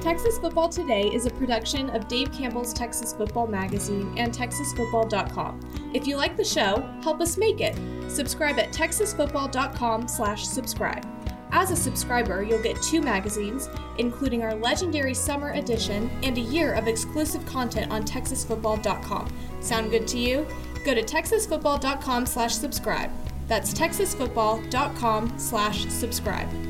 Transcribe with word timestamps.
Texas 0.00 0.38
Football 0.38 0.70
Today 0.70 1.10
is 1.12 1.26
a 1.26 1.30
production 1.30 1.90
of 1.90 2.08
Dave 2.08 2.32
Campbell's 2.32 2.72
Texas 2.72 3.12
Football 3.12 3.46
Magazine 3.46 4.14
and 4.16 4.32
TexasFootball.com. 4.32 5.60
If 5.92 6.06
you 6.06 6.16
like 6.16 6.38
the 6.38 6.44
show, 6.44 6.88
help 7.02 7.20
us 7.20 7.36
make 7.36 7.60
it. 7.60 7.76
Subscribe 8.10 8.58
at 8.58 8.72
Texasfootball.com/slash-subscribe. 8.72 11.06
As 11.52 11.70
a 11.70 11.76
subscriber, 11.76 12.42
you'll 12.42 12.62
get 12.62 12.80
two 12.80 13.02
magazines, 13.02 13.68
including 13.98 14.42
our 14.42 14.54
legendary 14.54 15.12
summer 15.14 15.50
edition 15.50 16.10
and 16.22 16.38
a 16.38 16.40
year 16.40 16.72
of 16.74 16.88
exclusive 16.88 17.44
content 17.44 17.92
on 17.92 18.04
TexasFootball.com. 18.04 19.30
Sound 19.60 19.90
good 19.90 20.06
to 20.08 20.18
you? 20.18 20.46
Go 20.84 20.94
to 20.94 21.02
Texasfootball.com/slash-subscribe. 21.02 23.10
That's 23.48 23.74
TexasFootball.com/subscribe. 23.74 26.69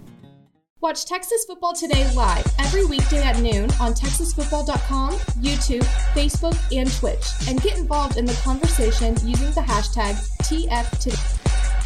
Watch 0.81 1.05
Texas 1.05 1.45
Football 1.45 1.73
Today 1.73 2.11
live 2.15 2.43
every 2.57 2.85
weekday 2.85 3.21
at 3.21 3.39
noon 3.39 3.69
on 3.79 3.93
TexasFootball.com, 3.93 5.13
YouTube, 5.39 5.83
Facebook, 6.15 6.57
and 6.75 6.91
Twitch, 6.93 7.23
and 7.47 7.61
get 7.61 7.77
involved 7.77 8.17
in 8.17 8.25
the 8.25 8.33
conversation 8.43 9.15
using 9.23 9.51
the 9.51 9.61
hashtag 9.61 10.15
TFToday. 10.41 11.37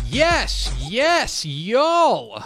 Yes, 0.10 0.74
yes, 0.80 1.46
y'all. 1.46 2.42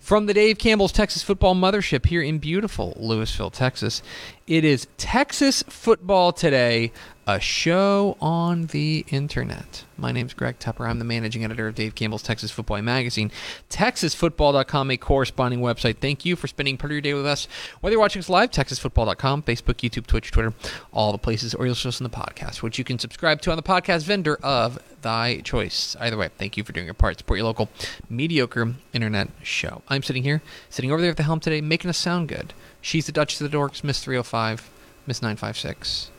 From 0.00 0.24
the 0.24 0.32
Dave 0.32 0.56
Campbell's 0.56 0.92
Texas 0.92 1.22
Football 1.22 1.54
Mothership 1.54 2.06
here 2.06 2.22
in 2.22 2.38
beautiful 2.38 2.96
Lewisville, 2.98 3.52
Texas, 3.52 4.02
it 4.46 4.64
is 4.64 4.86
Texas 4.96 5.62
Football 5.68 6.32
Today, 6.32 6.92
a 7.26 7.40
show 7.40 8.16
on 8.20 8.66
the 8.66 9.04
internet. 9.08 9.84
My 9.98 10.12
name's 10.12 10.32
Greg 10.32 10.60
Tepper. 10.60 10.88
I'm 10.88 11.00
the 11.00 11.04
managing 11.04 11.44
editor 11.44 11.66
of 11.66 11.74
Dave 11.74 11.96
Campbell's 11.96 12.22
Texas 12.22 12.52
Football 12.52 12.82
Magazine. 12.82 13.32
TexasFootball.com, 13.68 14.92
a 14.92 14.96
corresponding 14.96 15.58
website. 15.58 15.96
Thank 15.98 16.24
you 16.24 16.36
for 16.36 16.46
spending 16.46 16.76
part 16.76 16.92
of 16.92 16.94
your 16.94 17.00
day 17.00 17.14
with 17.14 17.26
us. 17.26 17.48
Whether 17.80 17.94
you're 17.94 18.00
watching 18.00 18.20
us 18.20 18.28
live, 18.28 18.52
TexasFootball.com, 18.52 19.42
Facebook, 19.42 19.78
YouTube, 19.78 20.06
Twitch, 20.06 20.30
Twitter, 20.30 20.54
all 20.92 21.10
the 21.10 21.18
places, 21.18 21.52
or 21.52 21.64
you'll 21.64 21.72
listen 21.72 21.88
us 21.88 22.00
on 22.00 22.08
the 22.08 22.16
podcast, 22.16 22.62
which 22.62 22.78
you 22.78 22.84
can 22.84 22.98
subscribe 22.98 23.40
to 23.40 23.50
on 23.50 23.56
the 23.56 23.62
podcast 23.62 24.04
vendor 24.04 24.38
of 24.44 24.78
thy 25.02 25.40
choice. 25.40 25.96
Either 25.98 26.16
way, 26.16 26.28
thank 26.38 26.56
you 26.56 26.62
for 26.62 26.72
doing 26.72 26.86
your 26.86 26.94
part. 26.94 27.18
Support 27.18 27.38
your 27.38 27.46
local 27.46 27.68
mediocre 28.08 28.74
internet 28.92 29.28
show. 29.42 29.82
I'm 29.88 30.04
sitting 30.04 30.22
here, 30.22 30.42
sitting 30.70 30.92
over 30.92 31.00
there 31.00 31.10
at 31.10 31.16
the 31.16 31.24
helm 31.24 31.40
today, 31.40 31.60
making 31.60 31.90
us 31.90 31.98
sound 31.98 32.28
good. 32.28 32.54
She's 32.80 33.06
the 33.06 33.12
Duchess 33.12 33.40
of 33.40 33.50
the 33.50 33.56
Dorks, 33.56 33.82
Miss 33.82 33.98
305, 33.98 34.70
Miss 35.08 35.22
956. 35.22 36.12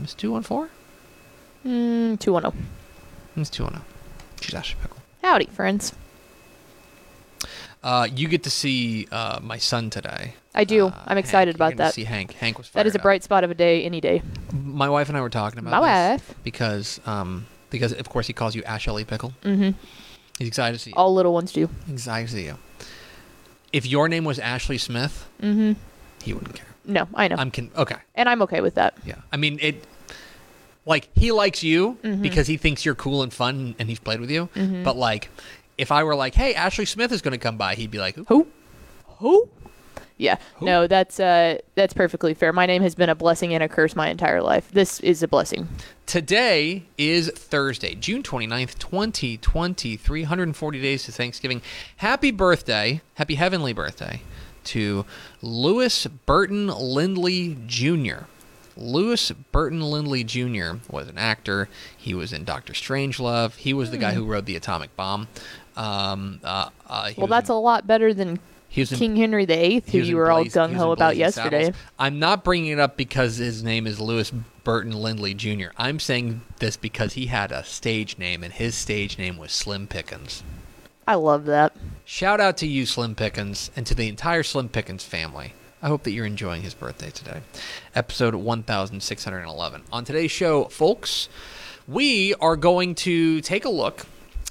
Miss 0.00 0.14
214? 0.14 0.68
Mm, 1.66 2.18
210. 2.20 2.66
Miss 3.36 3.50
210. 3.50 3.84
She's 4.40 4.54
Ashley 4.54 4.76
Pickle. 4.80 4.98
Howdy, 5.22 5.46
friends. 5.46 5.92
Uh, 7.82 8.08
you 8.14 8.26
get 8.28 8.42
to 8.42 8.50
see 8.50 9.06
uh, 9.12 9.38
my 9.42 9.56
son 9.58 9.88
today. 9.90 10.34
I 10.54 10.64
do. 10.64 10.86
Uh, 10.86 10.92
I'm 11.06 11.16
Hank. 11.16 11.18
excited 11.26 11.56
You're 11.58 11.68
about 11.68 11.76
that. 11.76 11.94
See 11.94 12.04
Hank. 12.04 12.32
Hank 12.34 12.58
was. 12.58 12.70
That 12.70 12.86
is 12.86 12.94
a 12.94 12.98
fired 12.98 13.00
up. 13.00 13.02
bright 13.04 13.22
spot 13.24 13.44
of 13.44 13.50
a 13.50 13.54
day, 13.54 13.84
any 13.84 14.00
day. 14.00 14.22
My 14.52 14.88
wife 14.88 15.08
and 15.08 15.16
I 15.16 15.20
were 15.20 15.30
talking 15.30 15.58
about 15.60 15.70
My 15.70 15.80
wife. 15.80 16.34
because 16.42 17.00
um 17.06 17.46
because 17.70 17.92
of 17.92 18.08
course 18.08 18.26
he 18.26 18.32
calls 18.32 18.54
you 18.56 18.62
Ashley 18.64 19.04
Pickle. 19.04 19.32
Mm-hmm. 19.42 19.70
He's 20.38 20.48
excited 20.48 20.76
to 20.76 20.78
see 20.82 20.90
you. 20.90 20.96
All 20.96 21.14
little 21.14 21.32
ones 21.32 21.52
do. 21.52 21.68
Excited 21.90 22.26
to 22.28 22.32
see 22.34 22.44
you. 22.46 22.58
If 23.72 23.86
your 23.86 24.08
name 24.08 24.24
was 24.24 24.38
Ashley 24.38 24.78
Smith, 24.78 25.28
Mm-hmm. 25.40 25.72
he 26.22 26.32
wouldn't 26.32 26.54
care. 26.54 26.66
No, 26.88 27.06
I 27.14 27.28
know. 27.28 27.36
I'm 27.38 27.50
con- 27.52 27.70
okay. 27.76 27.96
and 28.16 28.28
I'm 28.28 28.42
okay 28.42 28.60
with 28.60 28.74
that. 28.74 28.94
Yeah. 29.04 29.16
I 29.30 29.36
mean 29.36 29.58
it. 29.62 29.84
Like 30.86 31.08
he 31.14 31.30
likes 31.32 31.62
you 31.62 31.98
Mhm. 32.02 32.22
because 32.22 32.46
he 32.46 32.56
thinks 32.56 32.84
you're 32.84 32.94
cool 32.96 33.22
and 33.22 33.32
fun 33.32 33.74
and 33.78 33.88
he's 33.88 33.98
played 34.00 34.20
with 34.20 34.30
you. 34.30 34.48
Mhm. 34.56 34.82
But 34.84 34.96
like, 34.96 35.28
if 35.76 35.92
I 35.92 36.02
were 36.02 36.14
like, 36.16 36.34
"Hey, 36.34 36.54
Ashley 36.54 36.86
Smith 36.86 37.12
is 37.12 37.20
going 37.22 37.32
to 37.32 37.38
come 37.38 37.56
by," 37.58 37.74
he'd 37.74 37.90
be 37.90 37.98
like, 37.98 38.16
"Who?" 38.16 38.24
Who? 38.24 38.46
Who? 39.18 39.48
Yeah. 40.16 40.36
Who? 40.56 40.66
No, 40.66 40.86
that's 40.86 41.20
uh 41.20 41.58
that's 41.74 41.92
perfectly 41.92 42.32
fair. 42.34 42.52
My 42.54 42.64
name 42.66 42.82
has 42.82 42.94
been 42.94 43.08
a 43.10 43.14
blessing 43.14 43.52
and 43.54 43.62
a 43.62 43.68
curse 43.68 43.94
my 43.94 44.08
entire 44.08 44.42
life. 44.42 44.70
This 44.72 44.98
is 45.00 45.22
a 45.22 45.28
blessing. 45.28 45.68
Today 46.06 46.84
is 46.96 47.28
Thursday, 47.36 47.94
June 47.94 48.22
29th, 48.22 48.78
2020, 48.78 49.96
340 49.96 50.80
days 50.80 51.04
to 51.04 51.12
Thanksgiving. 51.12 51.60
Happy 51.98 52.30
birthday, 52.30 53.02
happy 53.14 53.34
heavenly 53.34 53.72
birthday 53.74 54.22
to 54.68 55.04
Louis 55.42 56.06
Burton 56.26 56.68
Lindley 56.68 57.56
Jr. 57.66 58.24
Louis 58.76 59.32
Burton 59.50 59.80
Lindley 59.82 60.22
Jr. 60.24 60.76
was 60.88 61.08
an 61.08 61.18
actor. 61.18 61.68
He 61.96 62.14
was 62.14 62.32
in 62.32 62.44
Doctor 62.44 62.72
Strangelove. 62.72 63.56
He 63.56 63.74
was 63.74 63.90
the 63.90 63.98
guy 63.98 64.14
who 64.14 64.24
wrote 64.24 64.44
the 64.44 64.54
atomic 64.56 64.94
bomb. 64.96 65.26
Um, 65.76 66.40
uh, 66.44 66.70
uh, 66.86 67.10
Hmm. 67.12 67.20
Well, 67.20 67.26
that's 67.28 67.48
in- 67.50 67.54
a 67.56 67.60
lot 67.60 67.86
better 67.86 68.12
than 68.14 68.38
he 68.68 68.82
was 68.82 68.92
in- 68.92 68.98
King 68.98 69.16
Henry 69.16 69.46
VIII, 69.46 69.82
who 69.90 69.98
you 69.98 70.16
were 70.16 70.30
all 70.30 70.42
Blaze- 70.42 70.54
gung 70.54 70.74
ho 70.74 70.92
about 70.92 71.16
yesterday. 71.16 71.64
Saddles. 71.66 71.82
I'm 71.98 72.18
not 72.18 72.44
bringing 72.44 72.70
it 72.72 72.78
up 72.78 72.96
because 72.96 73.36
his 73.36 73.62
name 73.64 73.86
is 73.86 73.98
Louis 74.00 74.30
Burton 74.64 74.92
Lindley 74.92 75.34
Jr. 75.34 75.68
I'm 75.76 75.98
saying 75.98 76.42
this 76.58 76.76
because 76.76 77.14
he 77.14 77.26
had 77.26 77.50
a 77.50 77.64
stage 77.64 78.18
name, 78.18 78.44
and 78.44 78.52
his 78.52 78.74
stage 78.76 79.18
name 79.18 79.38
was 79.38 79.50
Slim 79.52 79.86
Pickens. 79.88 80.42
I 81.06 81.14
love 81.14 81.46
that. 81.46 81.72
Shout 82.10 82.40
out 82.40 82.56
to 82.56 82.66
you, 82.66 82.86
Slim 82.86 83.14
Pickens, 83.14 83.70
and 83.76 83.86
to 83.86 83.94
the 83.94 84.08
entire 84.08 84.42
Slim 84.42 84.70
Pickens 84.70 85.04
family. 85.04 85.52
I 85.82 85.88
hope 85.88 86.04
that 86.04 86.12
you're 86.12 86.24
enjoying 86.24 86.62
his 86.62 86.72
birthday 86.72 87.10
today. 87.10 87.42
Episode 87.94 88.34
1611. 88.34 89.82
On 89.92 90.04
today's 90.06 90.30
show, 90.30 90.64
folks, 90.64 91.28
we 91.86 92.32
are 92.40 92.56
going 92.56 92.94
to 92.94 93.42
take 93.42 93.66
a 93.66 93.68
look 93.68 94.06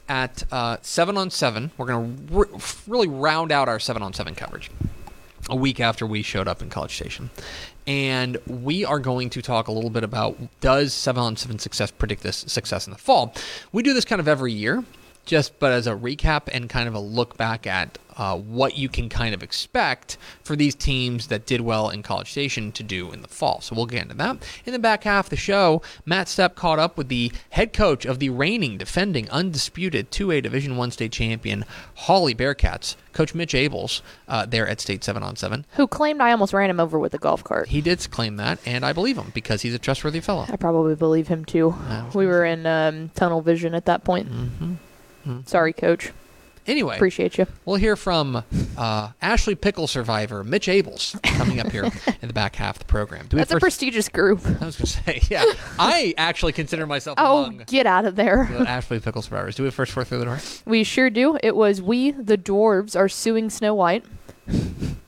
at 0.07 0.44
uh, 0.51 0.78
7 0.84 1.18
on 1.18 1.31
7. 1.31 1.72
We're 1.78 1.88
going 1.88 2.28
to 2.28 2.34
re- 2.35 2.59
really 2.85 3.07
round 3.07 3.51
out 3.51 3.68
our 3.68 3.79
7 3.79 4.03
on 4.03 4.13
7 4.13 4.35
coverage 4.35 4.69
a 5.50 5.56
week 5.56 5.79
after 5.79 6.06
we 6.06 6.22
showed 6.22 6.47
up 6.47 6.62
in 6.62 6.69
College 6.69 6.95
Station. 6.95 7.31
And 7.88 8.38
we 8.45 8.85
are 8.85 9.00
going 9.00 9.31
to 9.31 9.41
talk 9.41 9.68
a 9.68 9.72
little 9.72 9.89
bit 9.89 10.03
about 10.03 10.38
does 10.62 10.94
7 10.94 11.19
on 11.19 11.35
7 11.35 11.57
success 11.57 11.89
predict 11.89 12.22
this 12.22 12.38
success 12.38 12.85
in 12.85 12.94
the 12.94 13.00
fall? 13.00 13.34
We 13.72 13.81
do 13.81 13.95
this 13.95 14.06
kind 14.06 14.19
of 14.19 14.28
every 14.28 14.53
year, 14.53 14.84
just 15.27 15.59
but 15.59 15.71
as 15.71 15.85
a 15.85 15.91
recap 15.91 16.43
and 16.51 16.69
kind 16.69 16.88
of 16.88 16.95
a 16.95 16.99
look 16.99 17.38
back 17.38 17.67
at 17.67 17.99
uh, 18.17 18.35
what 18.35 18.75
you 18.75 18.89
can 18.89 19.09
kind 19.09 19.35
of 19.35 19.43
expect 19.43 20.17
for 20.43 20.55
these 20.55 20.73
teams 20.73 21.27
that 21.27 21.45
did 21.45 21.61
well 21.61 21.89
in 21.89 22.01
College 22.01 22.31
Station 22.31 22.71
to 22.71 22.81
do 22.81 23.11
in 23.11 23.21
the 23.21 23.27
fall. 23.27 23.61
So 23.61 23.75
we'll 23.75 23.85
get 23.85 24.01
into 24.01 24.15
that. 24.15 24.38
In 24.65 24.73
the 24.73 24.79
back 24.79 25.03
half 25.03 25.27
of 25.27 25.29
the 25.29 25.35
show, 25.35 25.83
Matt 26.05 26.27
Stepp 26.27 26.55
caught 26.55 26.79
up 26.79 26.97
with 26.97 27.09
the 27.09 27.31
head 27.51 27.73
coach 27.73 28.05
of 28.05 28.17
the 28.17 28.29
reigning, 28.31 28.77
defending, 28.77 29.29
undisputed 29.29 30.09
2A 30.09 30.41
Division 30.41 30.77
One 30.77 30.89
state 30.89 31.11
champion 31.11 31.63
Hawley 31.95 32.33
Bearcats, 32.33 32.95
Coach 33.13 33.35
Mitch 33.35 33.53
Ables, 33.53 34.01
uh, 34.27 34.45
there 34.45 34.67
at 34.67 34.81
State 34.81 35.03
7 35.03 35.21
on 35.21 35.35
7. 35.35 35.65
Who 35.73 35.88
claimed 35.88 36.21
I 36.21 36.31
almost 36.31 36.53
ran 36.53 36.71
him 36.71 36.79
over 36.79 36.97
with 36.97 37.13
a 37.13 37.19
golf 37.19 37.44
cart? 37.44 37.67
He 37.67 37.81
did 37.81 38.09
claim 38.09 38.38
that, 38.38 38.59
and 38.65 38.83
I 38.83 38.94
believe 38.94 39.17
him 39.17 39.31
because 39.33 39.61
he's 39.61 39.75
a 39.75 39.79
trustworthy 39.79 40.21
fellow. 40.21 40.45
I 40.49 40.55
probably 40.55 40.95
believe 40.95 41.27
him 41.27 41.45
too. 41.45 41.75
We 42.13 42.25
were 42.25 42.45
in 42.45 42.65
um, 42.65 43.09
tunnel 43.09 43.41
vision 43.41 43.75
at 43.75 43.85
that 43.85 44.03
point. 44.03 44.31
Mm-hmm. 44.31 44.73
Sorry, 45.45 45.73
coach. 45.73 46.11
Anyway, 46.65 46.95
Appreciate 46.95 47.38
you. 47.38 47.47
We'll 47.63 47.77
hear 47.77 47.95
from 47.95 48.43
uh, 48.77 49.09
Ashley 49.21 49.55
Pickle 49.55 49.88
survivor 49.88 50.44
Mitch 50.44 50.68
Ables 50.68 51.15
coming 51.38 51.62
up 51.62 51.71
here 51.71 51.85
in 52.21 52.27
the 52.27 52.33
back 52.33 52.57
half 52.57 52.75
of 52.75 52.79
the 52.79 52.85
program. 52.85 53.25
Do 53.27 53.38
we 53.38 53.39
That's 53.39 53.51
a 53.51 53.56
first- 53.56 53.63
prestigious 53.79 54.09
group. 54.09 54.41
I 54.45 54.65
was 54.65 54.75
going 54.75 54.85
to 54.85 54.85
say, 54.88 55.21
yeah. 55.29 55.45
I 55.79 56.13
actually 56.18 56.51
consider 56.51 56.85
myself 56.85 57.18
Oh, 57.21 57.45
among 57.45 57.63
get 57.68 57.85
out 57.85 58.03
of 58.03 58.18
there. 58.18 58.50
the 58.51 58.68
Ashley 58.69 59.00
Pickle 59.00 59.21
survivors. 59.21 59.56
Do 59.56 59.63
we 59.63 59.68
have 59.68 59.75
first 59.75 59.94
four 59.94 60.03
through 60.03 60.19
the 60.19 60.25
door? 60.25 60.39
We 60.65 60.83
sure 60.83 61.09
do. 61.09 61.38
It 61.41 61.56
was 61.56 61.81
we, 61.81 62.12
the 62.12 62.38
dwarves, 62.38 63.00
are 63.00 63.07
suing 63.07 63.50
Snow 63.50 63.74
White. 63.74 64.03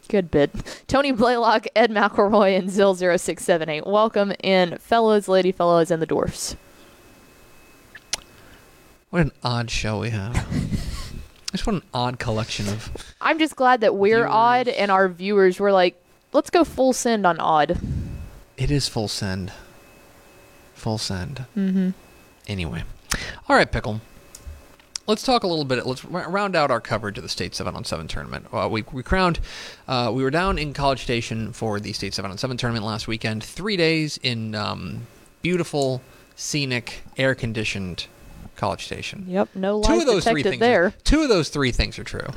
Good 0.08 0.32
bit. 0.32 0.52
Tony 0.88 1.12
Blaylock, 1.12 1.68
Ed 1.76 1.92
McElroy, 1.92 2.58
and 2.58 2.70
Zill0678. 2.70 3.86
Welcome 3.86 4.32
in, 4.42 4.78
fellows, 4.78 5.28
lady 5.28 5.52
fellows, 5.52 5.92
and 5.92 6.02
the 6.02 6.06
dwarfs. 6.06 6.56
What 9.10 9.22
an 9.22 9.32
odd 9.44 9.72
show 9.72 10.00
we 10.02 10.12
have. 10.12 10.34
Just 11.52 11.66
what 11.66 11.76
an 11.76 11.84
odd 11.94 12.20
collection 12.20 12.68
of. 12.68 12.92
I'm 13.20 13.40
just 13.40 13.56
glad 13.56 13.82
that 13.82 13.96
we're 13.96 14.18
Viewers. 14.18 14.30
odd 14.32 14.68
and 14.68 14.92
our 14.92 15.10
viewers 15.10 15.60
were 15.60 15.72
like, 15.72 16.00
let's 16.32 16.52
go 16.52 16.64
full 16.64 16.94
send 16.94 17.26
on 17.26 17.40
odd. 17.40 17.80
It 18.56 18.70
is 18.70 18.88
full 18.88 19.08
send. 19.08 19.52
Full 20.76 21.00
send. 21.00 21.46
Mm-hmm. 21.58 21.90
Anyway. 22.48 22.84
All 23.48 23.56
right, 23.56 23.72
Pickle. 23.72 24.00
let's 25.08 25.24
talk 25.24 25.42
a 25.44 25.48
little 25.48 25.66
bit. 25.66 25.88
Let's 25.88 26.06
round 26.06 26.56
out 26.56 26.70
our 26.70 26.80
coverage 26.80 27.18
of 27.18 27.24
the 27.24 27.30
state 27.30 27.56
seven 27.56 27.76
on 27.76 27.84
seven 27.84 28.08
tournament. 28.08 28.46
Uh, 28.54 28.70
we 28.72 28.84
we 28.92 29.02
crowned. 29.02 29.40
Uh, 29.88 30.12
we 30.14 30.22
were 30.22 30.30
down 30.30 30.60
in 30.60 30.72
College 30.72 31.02
Station 31.02 31.52
for 31.52 31.80
the 31.80 31.94
state 31.94 32.14
seven 32.14 32.30
on 32.30 32.38
seven 32.38 32.58
tournament 32.58 32.86
last 32.86 33.08
weekend. 33.08 33.44
Three 33.44 33.76
days 33.76 34.20
in 34.22 34.54
um, 34.54 35.08
beautiful, 35.42 36.04
scenic, 36.36 37.02
air 37.18 37.34
conditioned 37.34 38.06
College 38.60 38.86
Station. 38.86 39.26
Yep, 39.28 39.50
no 39.56 39.82
Two 39.82 39.92
lies 39.94 40.02
of 40.02 40.06
those 40.08 40.24
three 40.26 40.44
detected 40.44 40.50
things. 40.52 40.60
there. 40.60 40.86
Are, 40.86 40.94
two 41.04 41.22
of 41.24 41.30
those 41.30 41.50
three 41.50 41.72
things 41.72 41.98
are 41.98 42.04
true, 42.04 42.28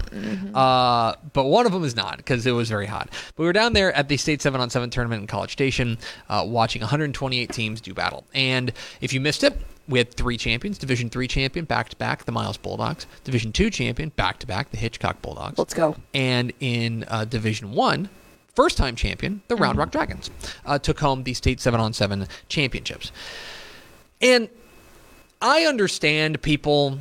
uh, 0.55 1.15
but 1.33 1.45
one 1.45 1.67
of 1.67 1.73
them 1.73 1.85
is 1.85 1.95
not 1.97 2.17
because 2.17 2.47
it 2.47 2.53
was 2.53 2.69
very 2.69 2.87
hot. 2.87 3.09
But 3.37 3.43
we 3.43 3.47
were 3.47 3.53
down 3.53 3.73
there 3.73 3.93
at 3.93 4.09
the 4.09 4.17
state 4.17 4.41
seven 4.41 4.61
on 4.61 4.71
seven 4.71 4.89
tournament 4.91 5.21
in 5.23 5.27
College 5.27 5.53
Station, 5.53 5.99
uh, 6.29 6.45
watching 6.47 6.81
128 6.81 7.53
teams 7.53 7.81
do 7.81 7.93
battle. 7.93 8.25
And 8.35 8.73
if 9.01 9.13
you 9.13 9.21
missed 9.21 9.43
it, 9.45 9.55
we 9.89 9.99
had 9.99 10.15
three 10.15 10.37
champions: 10.37 10.79
Division 10.79 11.11
three 11.11 11.27
champion 11.29 11.65
back 11.65 11.89
to 11.91 11.97
back, 11.97 12.25
the 12.25 12.33
Miles 12.33 12.57
Bulldogs; 12.57 13.07
Division 13.25 13.53
two 13.53 13.69
champion 13.69 14.11
back 14.11 14.39
to 14.39 14.47
back, 14.47 14.71
the 14.71 14.77
Hitchcock 14.77 15.21
Bulldogs; 15.23 15.59
Let's 15.59 15.75
go. 15.75 15.97
and 16.15 16.53
in 16.61 17.05
uh, 17.09 17.25
Division 17.25 17.73
One, 17.73 18.09
first 18.55 18.77
time 18.79 18.95
champion, 18.95 19.43
the 19.49 19.57
Round 19.57 19.77
Rock 19.77 19.91
Dragons, 19.91 20.31
uh, 20.65 20.79
took 20.79 21.01
home 21.01 21.25
the 21.25 21.35
state 21.35 21.61
seven 21.61 21.81
on 21.81 21.93
seven 21.93 22.29
championships. 22.49 23.11
And 24.21 24.49
I 25.43 25.65
understand 25.65 26.41
people 26.41 26.99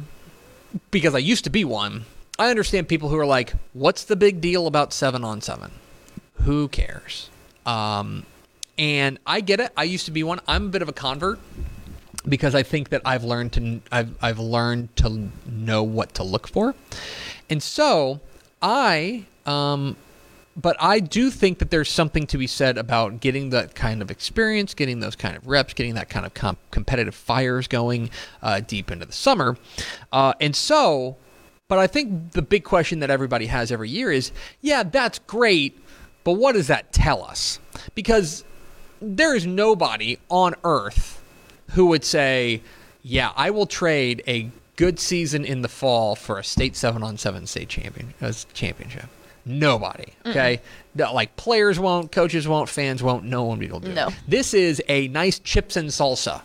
because 0.90 1.14
I 1.14 1.20
used 1.20 1.44
to 1.44 1.52
be 1.52 1.64
one. 1.64 2.06
I 2.40 2.50
understand 2.50 2.88
people 2.88 3.10
who 3.10 3.18
are 3.18 3.26
like, 3.26 3.54
"What's 3.74 4.04
the 4.04 4.16
big 4.16 4.42
deal 4.42 4.66
about 4.66 4.94
seven 4.94 5.24
on 5.24 5.42
seven? 5.42 5.72
Who 6.42 6.68
cares?" 6.68 7.30
Um, 7.68 8.26
and 8.80 9.20
I 9.28 9.42
get 9.42 9.60
it. 9.60 9.72
I 9.78 9.84
used 9.84 10.06
to 10.06 10.12
be 10.12 10.24
one. 10.24 10.40
I'm 10.48 10.66
a 10.66 10.70
bit 10.70 10.82
of 10.82 10.90
a 10.90 10.94
convert 10.94 11.40
because 12.28 12.56
I 12.56 12.64
think 12.64 12.90
that 12.90 13.04
I've 13.06 13.24
learned 13.24 13.54
to 13.54 13.82
I've 13.92 14.16
I've 14.22 14.40
learned 14.40 14.96
to 14.98 15.30
know 15.46 15.84
what 15.84 16.16
to 16.16 16.24
look 16.24 16.48
for, 16.48 16.74
and 17.48 17.62
so 17.62 18.22
I 18.60 19.26
um, 19.46 19.98
but 20.56 20.76
I 20.80 21.00
do 21.00 21.30
think 21.30 21.60
that 21.60 21.72
there's 21.72 21.90
something 21.90 22.28
to 22.28 22.38
be 22.38 22.48
said 22.48 22.78
about 22.78 23.20
getting 23.20 23.52
that 23.52 23.74
kind 23.76 24.02
of 24.02 24.12
experience, 24.12 24.74
getting 24.74 25.00
those 25.00 25.16
kind 25.16 25.36
of 25.36 25.48
reps, 25.48 25.74
getting 25.74 25.96
that 25.96 26.10
kind 26.10 26.26
of 26.26 26.34
comp- 26.34 26.60
competitive 26.72 27.16
fires 27.16 27.68
going 27.68 28.10
uh, 28.42 28.60
deep 28.60 28.92
into 28.92 29.06
the 29.06 29.14
summer, 29.14 29.58
uh, 30.12 30.34
and 30.40 30.56
so. 30.56 31.18
But 31.68 31.80
I 31.80 31.88
think 31.88 32.34
the 32.34 32.42
big 32.42 32.66
question 32.66 33.00
that 33.00 33.10
everybody 33.10 33.46
has 33.46 33.72
every 33.72 33.90
year 33.90 34.12
is, 34.12 34.34
yeah, 34.60 34.84
that's 34.84 35.20
great, 35.20 35.80
but 36.26 36.34
what 36.34 36.52
does 36.52 36.68
that 36.68 36.92
tell 36.92 37.24
us? 37.24 37.60
Because 37.96 38.44
there 39.02 39.34
is 39.34 39.46
nobody 39.46 40.18
on 40.28 40.54
earth 40.66 41.24
who 41.70 41.86
would 41.86 42.04
say, 42.04 42.62
"Yeah, 43.02 43.32
I 43.38 43.52
will 43.52 43.66
trade 43.66 44.22
a 44.28 44.52
good 44.76 45.00
season 45.00 45.46
in 45.46 45.62
the 45.62 45.70
fall 45.70 46.16
for 46.16 46.38
a 46.38 46.44
state 46.44 46.76
seven 46.76 47.04
on 47.04 47.18
seven 47.18 47.48
state 47.48 47.70
champion 47.70 48.14
as 48.20 48.46
championship." 48.54 49.08
Nobody. 49.46 50.14
Okay, 50.26 50.62
No, 50.96 51.14
like 51.14 51.36
players 51.36 51.80
won't, 51.80 52.12
coaches 52.12 52.48
won't, 52.48 52.70
fans 52.70 53.02
won't. 53.02 53.24
No 53.26 53.44
one 53.44 53.60
will 53.60 53.80
do 53.80 53.94
No. 53.94 54.08
it. 54.10 54.14
This 54.28 54.54
is 54.54 54.82
a 54.88 55.08
nice 55.10 55.40
chips 55.40 55.76
and 55.78 55.90
salsa, 55.90 56.42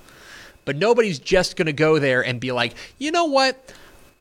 but 0.65 0.77
nobody's 0.77 1.19
just 1.19 1.57
going 1.57 1.67
to 1.67 1.73
go 1.73 1.99
there 1.99 2.25
and 2.25 2.41
be 2.41 2.53
like, 2.53 2.75
you 2.99 3.11
know 3.11 3.27
what? 3.27 3.73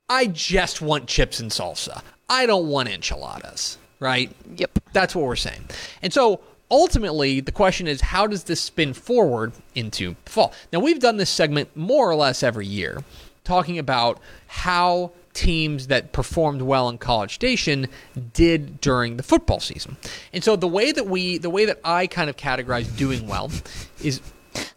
I 0.10 0.27
just 0.27 0.81
want 0.81 1.07
chips 1.07 1.39
and 1.39 1.50
salsa. 1.51 2.01
I 2.30 2.45
don't 2.45 2.68
want 2.68 2.89
enchiladas. 2.89 3.77
Right? 4.00 4.36
Yep. 4.57 4.80
That's 4.94 5.16
what 5.16 5.25
we're 5.25 5.36
saying. 5.38 5.69
And 6.01 6.12
so 6.12 6.42
ultimately, 6.69 7.39
the 7.39 7.51
question 7.51 7.88
is 7.88 8.01
how 8.01 8.27
does 8.27 8.44
this 8.44 8.60
spin 8.60 8.94
forward 8.94 9.54
into 9.74 10.16
fall? 10.25 10.54
Now, 10.74 10.80
we've 10.80 11.00
done 11.00 11.16
this 11.18 11.30
segment 11.30 11.75
more 11.77 12.10
or 12.10 12.16
less 12.16 12.44
every 12.44 12.68
year, 12.68 13.04
talking 13.45 13.80
about 13.80 14.19
how 14.48 15.12
teams 15.35 15.87
that 15.87 16.13
performed 16.13 16.63
well 16.63 16.89
in 16.89 16.97
College 16.97 17.35
Station 17.35 17.87
did 18.33 18.81
during 18.81 19.17
the 19.17 19.23
football 19.23 19.59
season. 19.59 19.97
And 20.33 20.43
so 20.43 20.55
the 20.55 20.67
way 20.67 20.91
that 20.91 21.05
we, 21.05 21.37
the 21.37 21.49
way 21.51 21.65
that 21.65 21.79
I 21.83 22.07
kind 22.07 22.29
of 22.29 22.37
categorize 22.37 22.95
doing 22.97 23.27
well 23.27 23.51
is 24.01 24.21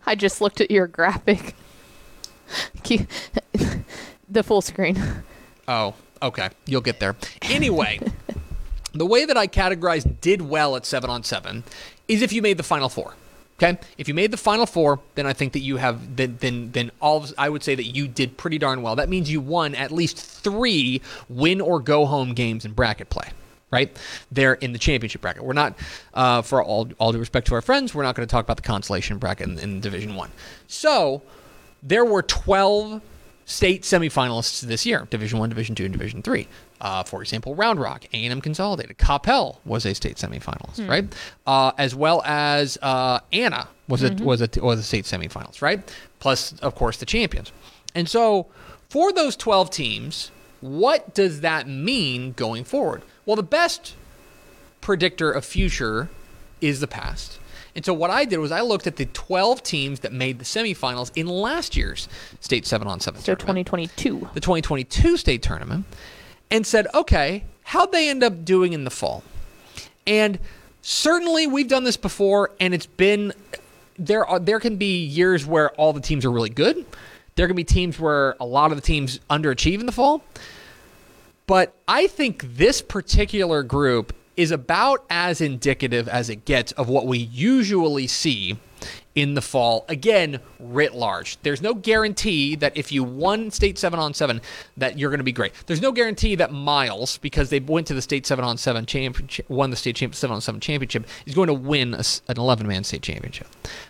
I 0.05 0.15
just 0.15 0.41
looked 0.41 0.61
at 0.61 0.71
your 0.71 0.87
graphic. 0.87 1.55
The 4.31 4.43
full 4.43 4.61
screen. 4.61 5.03
Oh, 5.67 5.95
okay. 6.23 6.51
You'll 6.67 6.81
get 6.83 7.01
there. 7.01 7.17
Anyway, 7.43 8.01
the 8.93 9.07
way 9.07 9.25
that 9.25 9.37
I 9.37 9.47
categorize 9.47 10.21
did 10.21 10.43
well 10.43 10.77
at 10.77 10.85
7 10.85 11.09
on 11.09 11.23
7 11.23 11.65
is 12.09 12.23
if 12.23 12.33
you 12.33 12.43
made 12.43 12.57
the 12.57 12.63
final 12.63 12.89
four. 12.89 13.15
Okay? 13.61 13.79
If 13.97 14.07
you 14.07 14.15
made 14.15 14.31
the 14.31 14.37
final 14.37 14.67
four, 14.67 15.01
then 15.17 15.27
I 15.27 15.33
think 15.33 15.53
that 15.53 15.61
you 15.61 15.79
have 15.79 16.17
then 16.17 16.37
then 16.41 16.71
then 16.73 16.91
all 17.01 17.19
of, 17.19 17.35
I 17.37 17.49
would 17.49 17.65
say 17.65 17.75
that 17.75 17.85
you 17.85 18.07
did 18.07 18.37
pretty 18.37 18.59
darn 18.59 18.83
well. 18.83 18.95
That 18.97 19.09
means 19.09 19.31
you 19.31 19.41
won 19.41 19.75
at 19.75 19.91
least 19.91 20.17
3 20.17 21.03
win 21.29 21.61
or 21.61 21.81
go 21.81 22.07
home 22.07 22.35
games 22.35 22.65
in 22.65 22.73
bracket 22.73 23.11
play. 23.11 23.31
Right 23.71 23.95
there 24.33 24.55
in 24.55 24.73
the 24.73 24.79
championship 24.79 25.21
bracket. 25.21 25.45
We're 25.45 25.53
not, 25.53 25.77
uh, 26.15 26.41
for 26.41 26.63
all 26.63 26.89
all 26.99 27.13
due 27.13 27.19
respect 27.19 27.49
to 27.49 27.55
our 27.55 27.61
friends, 27.61 27.95
we're 27.95 28.05
not 28.05 28.15
going 28.15 28.27
to 28.27 28.31
talk 28.31 28.45
about 28.45 28.57
the 28.57 28.63
consolation 28.63 29.19
bracket 29.19 29.49
in, 29.49 29.59
in 29.59 29.81
Division 29.81 30.15
One. 30.15 30.31
So 30.69 31.23
there 31.83 32.05
were 32.05 32.23
12 32.23 33.03
state 33.45 33.83
semifinalists 33.83 34.61
this 34.61 34.85
year 34.85 35.07
division 35.11 35.39
1 35.39 35.49
division 35.49 35.75
2 35.75 35.85
and 35.85 35.93
division 35.93 36.23
3 36.23 36.47
uh, 36.81 37.03
for 37.03 37.21
example 37.23 37.55
round 37.55 37.81
rock 37.81 38.05
a&m 38.13 38.41
consolidated 38.41 38.97
Coppell 38.99 39.57
was 39.65 39.85
a 39.87 39.95
state 39.95 40.17
semifinalist 40.17 40.89
right? 40.89 41.05
Uh, 41.47 41.73
as 41.79 41.95
well 41.95 42.23
as 42.25 42.79
uh, 42.83 43.21
anna 43.33 43.69
was 43.89 44.03
a, 44.03 44.13
was 44.23 44.41
a 44.43 44.49
was 44.63 44.79
a 44.79 44.83
state 44.83 45.05
semifinalist 45.05 45.63
right? 45.63 45.81
Plus 46.21 46.53
of 46.61 46.75
course 46.75 46.99
the 46.99 47.07
champions. 47.07 47.53
And 47.95 48.09
so 48.09 48.47
for 48.89 49.13
those 49.13 49.37
12 49.37 49.71
teams 49.71 50.31
what 50.61 51.15
does 51.15 51.41
that 51.43 51.69
mean 51.69 52.33
going 52.33 52.65
forward? 52.65 53.03
Well 53.27 53.37
the 53.37 53.43
best 53.43 53.95
predictor 54.81 55.31
of 55.31 55.45
future 55.45 56.09
is 56.61 56.81
the 56.81 56.87
past. 56.89 57.39
And 57.75 57.85
so 57.85 57.95
what 57.95 58.11
I 58.11 58.25
did 58.25 58.39
was 58.39 58.51
I 58.51 58.61
looked 58.63 58.89
at 58.89 58.97
the 58.97 59.07
12 59.07 59.63
teams 59.63 60.01
that 60.01 60.13
made 60.13 60.41
the 60.41 60.45
semifinals 60.45 61.13
in 61.15 61.29
last 61.29 61.77
year's 61.77 62.09
state 62.41 62.67
7 62.67 62.89
on 62.89 62.99
7 62.99 63.21
So 63.21 63.35
tournament, 63.37 63.67
2022. 63.69 64.31
the 64.35 64.41
2022 64.41 65.17
state 65.17 65.43
tournament 65.43 65.85
and 66.51 66.67
said, 66.67 66.87
"Okay, 66.95 67.45
how'd 67.65 67.93
they 67.93 68.09
end 68.09 68.23
up 68.23 68.45
doing 68.45 68.73
in 68.73 68.85
the 68.85 68.91
fall?" 68.91 69.23
And 70.07 70.39
certainly 70.83 71.47
we've 71.47 71.69
done 71.69 71.85
this 71.85 71.97
before 71.97 72.51
and 72.61 72.73
it's 72.73 72.87
been 72.87 73.33
there 73.99 74.25
are 74.25 74.39
there 74.39 74.61
can 74.61 74.77
be 74.77 75.05
years 75.05 75.45
where 75.45 75.71
all 75.73 75.93
the 75.93 76.01
teams 76.01 76.25
are 76.25 76.31
really 76.31 76.51
good. 76.51 76.87
There 77.35 77.47
can 77.47 77.57
be 77.57 77.65
teams 77.65 78.01
where 78.01 78.37
a 78.41 78.47
lot 78.47 78.71
of 78.71 78.79
the 78.79 78.83
teams 78.83 79.21
underachieve 79.31 79.81
in 79.81 79.87
the 79.87 79.93
fall. 79.93 80.25
But 81.47 81.75
I 81.87 82.07
think 82.07 82.43
this 82.57 82.83
particular 82.83 83.63
group 83.63 84.15
is 84.37 84.51
about 84.51 85.05
as 85.11 85.41
indicative 85.41 86.09
as 86.09 86.31
it 86.31 86.45
gets 86.45 86.73
of 86.73 86.89
what 86.89 87.07
we 87.07 87.19
usually 87.19 88.07
see 88.07 88.59
in 89.19 89.35
the 89.35 89.43
fall. 89.43 89.85
Again, 89.89 90.39
writ 90.61 90.95
large. 90.95 91.41
There's 91.43 91.61
no 91.61 91.75
guarantee 91.75 92.55
that 92.57 92.77
if 92.77 92.93
you 92.93 93.03
won 93.03 93.51
state 93.51 93.77
7 93.77 93.99
on 93.99 94.15
7 94.15 94.41
that 94.77 94.97
you're 94.97 95.11
going 95.11 95.19
to 95.19 95.25
be 95.25 95.33
great. 95.33 95.53
There's 95.67 95.83
no 95.83 95.91
guarantee 95.91 96.37
that 96.37 96.53
Miles 96.53 97.19
because 97.19 97.51
they 97.51 97.59
went 97.59 97.89
to 97.89 97.95
the 97.95 98.03
state 98.03 98.27
7 98.27 98.45
on 98.45 98.57
7 98.57 98.87
championship 98.87 99.51
won 99.51 99.71
the 99.71 99.77
state 99.77 99.97
champ- 99.97 100.15
7 100.15 100.33
on 100.33 100.41
7 100.41 100.61
championship 100.61 101.05
is 101.27 101.35
going 101.35 101.49
to 101.49 101.55
win 101.55 101.95
a 101.95 102.05
an 102.29 102.39
11 102.39 102.67
man 102.69 102.85
state 102.85 103.03
championship. 103.03 103.49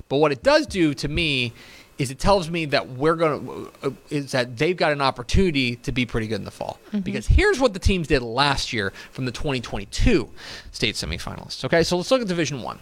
But 0.08 0.16
what 0.16 0.32
it 0.32 0.42
does 0.42 0.66
do 0.66 0.94
to 0.94 1.08
me 1.08 1.52
is 1.98 2.10
it 2.10 2.18
tells 2.18 2.48
me 2.48 2.64
that 2.66 2.88
we're 2.88 3.16
going 3.16 3.44
to 3.44 3.72
uh, 3.88 3.90
is 4.08 4.32
that 4.32 4.56
they've 4.56 4.76
got 4.76 4.92
an 4.92 5.02
opportunity 5.02 5.76
to 5.76 5.92
be 5.92 6.06
pretty 6.06 6.26
good 6.26 6.36
in 6.36 6.44
the 6.44 6.50
fall 6.50 6.78
because 7.02 7.26
here's 7.26 7.60
what 7.60 7.74
the 7.74 7.78
teams 7.78 8.06
did 8.06 8.22
last 8.22 8.72
year 8.72 8.92
from 9.10 9.26
the 9.26 9.32
2022 9.32 10.28
state 10.70 10.94
semifinalists 10.94 11.64
okay 11.64 11.82
so 11.82 11.96
let's 11.96 12.10
look 12.10 12.22
at 12.22 12.28
division 12.28 12.62
1 12.62 12.78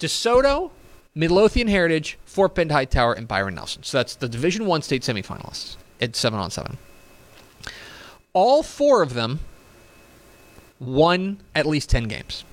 DeSoto 0.00 0.70
Midlothian 1.18 1.68
Heritage 1.68 2.18
Fort 2.24 2.54
Bend 2.54 2.72
Hightower 2.72 3.12
and 3.12 3.26
Byron 3.26 3.56
Nelson. 3.56 3.82
So 3.82 3.98
that's 3.98 4.14
the 4.14 4.28
division 4.28 4.66
1 4.66 4.82
state 4.82 5.02
semifinalists. 5.02 5.76
At 6.00 6.14
7 6.14 6.38
on 6.38 6.50
7 6.50 6.78
all 8.38 8.62
four 8.62 9.02
of 9.02 9.14
them 9.14 9.40
won 10.78 11.38
at 11.56 11.66
least 11.66 11.90
10 11.90 12.04
games. 12.04 12.44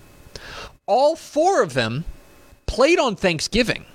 All 0.87 1.15
four 1.15 1.61
of 1.61 1.75
them 1.75 2.05
played 2.65 2.99
on 2.99 3.15
Thanksgiving. 3.15 3.85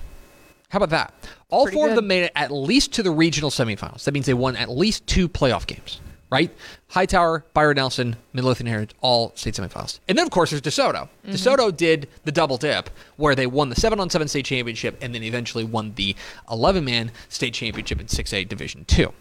How 0.69 0.77
about 0.77 0.91
that? 0.91 1.12
All 1.49 1.65
Pretty 1.65 1.75
four 1.75 1.89
of 1.89 1.97
them 1.97 2.07
made 2.07 2.23
it 2.23 2.33
at 2.37 2.53
least 2.53 2.93
to 2.93 3.03
the 3.03 3.11
regional 3.11 3.50
semifinals. 3.50 4.05
That 4.05 4.15
means 4.15 4.27
they 4.27 4.35
won 4.35 4.55
at 4.55 4.71
least 4.71 5.05
two 5.09 5.29
playoff 5.29 5.67
games, 5.67 6.00
right? 6.31 6.55
Hightower, 6.89 7.45
Byron 7.55 7.77
Nelson, 7.77 8.17
Midlothian 8.33 8.67
Heritage, 8.67 8.95
all 9.01 9.33
state 9.35 9.55
semifinals. 9.55 9.99
And 10.09 10.17
then, 10.17 10.25
of 10.25 10.31
course, 10.31 10.51
there's 10.51 10.63
DeSoto. 10.63 11.09
DeSoto 11.27 11.77
did 11.77 12.09
the 12.25 12.33
double 12.33 12.57
dip 12.57 12.91
where 13.17 13.35
they 13.35 13.47
won 13.47 13.69
the 13.69 13.77
7 13.77 13.99
on 13.99 14.09
7 14.11 14.29
state 14.29 14.45
championship 14.45 14.97
and 15.03 15.15
then 15.15 15.23
eventually 15.23 15.65
won 15.65 15.93
the 15.95 16.15
11 16.51 16.85
man 16.85 17.11
state 17.29 17.55
championship 17.55 18.01
in 18.01 18.07
6A 18.07 18.49
Division 18.49 18.85
2. 18.87 19.13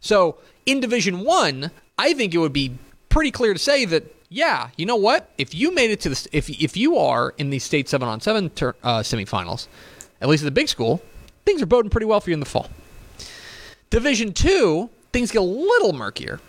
So 0.00 0.38
in 0.64 0.80
Division 0.80 1.20
1, 1.20 1.70
I 1.98 2.12
think 2.14 2.34
it 2.34 2.38
would 2.38 2.52
be 2.52 2.76
pretty 3.08 3.30
clear 3.30 3.52
to 3.52 3.58
say 3.58 3.84
that 3.86 4.12
yeah, 4.28 4.70
you 4.76 4.86
know 4.86 4.96
what? 4.96 5.30
If 5.38 5.54
you 5.54 5.72
made 5.72 5.90
it 5.92 6.00
to 6.00 6.08
the 6.08 6.28
if 6.32 6.50
if 6.50 6.76
you 6.76 6.98
are 6.98 7.32
in 7.38 7.50
the 7.50 7.60
state 7.60 7.88
seven 7.88 8.08
on 8.08 8.20
seven 8.20 8.50
tur 8.50 8.74
uh, 8.82 8.98
semifinals, 8.98 9.68
at 10.20 10.28
least 10.28 10.42
at 10.42 10.46
the 10.46 10.50
big 10.50 10.68
school, 10.68 11.00
things 11.44 11.62
are 11.62 11.66
boding 11.66 11.90
pretty 11.90 12.06
well 12.06 12.20
for 12.20 12.30
you 12.30 12.34
in 12.34 12.40
the 12.40 12.46
fall. 12.46 12.68
Division 13.88 14.32
two, 14.32 14.90
things 15.12 15.30
get 15.30 15.38
a 15.38 15.44
little 15.44 15.92
murkier 15.92 16.40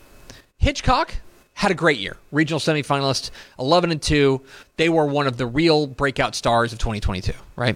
Hitchcock 0.57 1.15
had 1.53 1.71
a 1.71 1.75
great 1.75 1.99
year. 1.99 2.17
Regional 2.31 2.59
semifinalist, 2.59 3.31
11 3.59 3.91
and 3.91 4.01
2. 4.01 4.41
They 4.77 4.89
were 4.89 5.05
one 5.05 5.27
of 5.27 5.37
the 5.37 5.45
real 5.47 5.87
breakout 5.87 6.35
stars 6.35 6.71
of 6.73 6.79
2022, 6.79 7.33
right? 7.55 7.75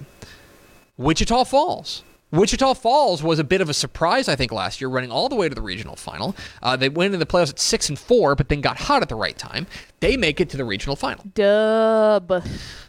Wichita 0.98 1.46
Falls. 1.46 2.04
Wichita 2.32 2.76
Falls 2.76 3.22
was 3.22 3.40
a 3.40 3.44
bit 3.44 3.60
of 3.60 3.70
a 3.70 3.74
surprise, 3.74 4.30
I 4.30 4.38
think, 4.38 4.54
last 4.54 4.80
year, 4.80 4.88
running 4.88 5.12
all 5.12 5.28
the 5.28 5.36
way 5.36 5.50
to 5.50 5.56
the 5.56 5.62
regional 5.62 5.98
final. 5.98 6.34
Uh, 6.64 6.78
they 6.78 6.88
went 6.88 7.08
into 7.14 7.18
the 7.18 7.26
playoffs 7.26 7.50
at 7.50 7.60
six 7.60 7.90
and 7.90 8.00
four, 8.00 8.36
but 8.36 8.48
then 8.48 8.62
got 8.62 8.78
hot 8.78 9.02
at 9.02 9.10
the 9.10 9.16
right 9.16 9.38
time. 9.38 9.68
They 10.00 10.16
make 10.16 10.40
it 10.40 10.50
to 10.52 10.58
the 10.58 10.64
regional 10.64 10.96
final. 10.96 11.26
Dub. 11.34 12.46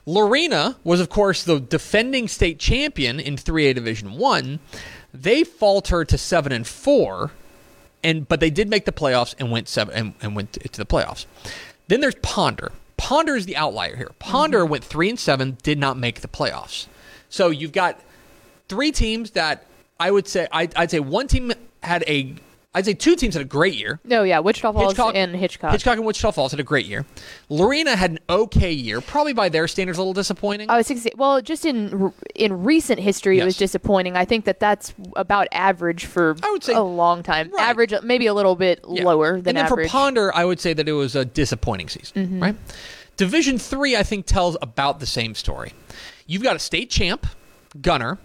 Lorena 0.06 0.76
was, 0.84 1.00
of 1.00 1.08
course, 1.08 1.42
the 1.42 1.58
defending 1.58 2.28
state 2.28 2.60
champion 2.60 3.18
in 3.18 3.34
3A 3.36 3.74
Division 3.74 4.12
One. 4.12 4.60
They 5.12 5.42
faltered 5.42 6.08
to 6.10 6.18
seven 6.18 6.52
and 6.52 6.66
four, 6.66 7.32
and 8.02 8.28
but 8.28 8.40
they 8.40 8.50
did 8.50 8.68
make 8.68 8.84
the 8.84 8.92
playoffs 8.92 9.34
and 9.38 9.50
went 9.50 9.68
seven 9.68 9.94
and, 9.94 10.14
and 10.22 10.36
went 10.36 10.52
to 10.52 10.78
the 10.78 10.86
playoffs. 10.86 11.26
Then 11.88 12.00
there's 12.00 12.14
Ponder. 12.16 12.72
Ponder 12.96 13.34
is 13.34 13.46
the 13.46 13.56
outlier 13.56 13.96
here. 13.96 14.10
Ponder 14.18 14.60
mm-hmm. 14.60 14.70
went 14.70 14.84
three 14.84 15.08
and 15.08 15.18
seven, 15.18 15.58
did 15.62 15.78
not 15.78 15.98
make 15.98 16.20
the 16.20 16.28
playoffs. 16.28 16.86
So 17.28 17.50
you've 17.50 17.72
got 17.72 18.00
three 18.68 18.92
teams 18.92 19.32
that 19.32 19.66
I 19.98 20.10
would 20.10 20.28
say 20.28 20.46
I'd, 20.52 20.74
I'd 20.76 20.90
say 20.90 21.00
one 21.00 21.26
team 21.26 21.52
had 21.82 22.04
a 22.06 22.34
I'd 22.74 22.86
say 22.86 22.94
two 22.94 23.16
teams 23.16 23.34
had 23.34 23.42
a 23.42 23.46
great 23.46 23.74
year. 23.74 24.00
No, 24.02 24.22
yeah, 24.22 24.38
Wichita 24.38 24.72
Falls 24.72 24.92
Hitchcock- 24.92 25.14
and 25.14 25.36
Hitchcock. 25.36 25.72
Hitchcock 25.72 25.98
and 25.98 26.06
Wichita 26.06 26.30
Falls 26.30 26.52
had 26.52 26.60
a 26.60 26.62
great 26.62 26.86
year. 26.86 27.04
Lorena 27.50 27.96
had 27.96 28.12
an 28.12 28.18
okay 28.30 28.72
year, 28.72 29.02
probably 29.02 29.34
by 29.34 29.50
their 29.50 29.68
standards 29.68 29.98
a 29.98 30.00
little 30.00 30.14
disappointing. 30.14 30.70
I 30.70 30.78
was 30.78 30.88
thinking, 30.88 31.12
well, 31.16 31.42
just 31.42 31.66
in 31.66 32.14
in 32.34 32.64
recent 32.64 32.98
history, 32.98 33.38
it 33.40 33.44
was 33.44 33.58
disappointing. 33.58 34.16
I 34.16 34.24
think 34.24 34.46
that 34.46 34.58
that's 34.58 34.94
about 35.16 35.48
average 35.52 36.06
for 36.06 36.34
I 36.42 36.50
would 36.50 36.64
say- 36.64 36.72
a 36.72 36.80
long 36.80 37.22
time. 37.22 37.50
Right. 37.52 37.68
Average, 37.68 37.92
maybe 38.02 38.26
a 38.26 38.34
little 38.34 38.56
bit 38.56 38.80
Yeah. 38.88 39.04
lower 39.04 39.32
than 39.32 39.48
and 39.48 39.56
then 39.58 39.66
average. 39.66 39.88
for 39.88 39.92
Ponder, 39.92 40.34
I 40.34 40.46
would 40.46 40.58
say 40.60 40.72
that 40.72 40.88
it 40.88 40.92
was 40.92 41.14
a 41.14 41.26
disappointing 41.26 41.90
season, 41.90 42.26
mm-hmm. 42.26 42.42
right? 42.42 42.56
Division 43.18 43.58
three, 43.58 43.94
I 43.96 44.02
think, 44.02 44.24
tells 44.24 44.56
about 44.62 44.98
the 44.98 45.06
same 45.06 45.34
story. 45.34 45.74
You've 46.26 46.42
got 46.42 46.56
a 46.56 46.58
state 46.58 46.88
champ, 46.88 47.26
Gunter. 47.82 48.18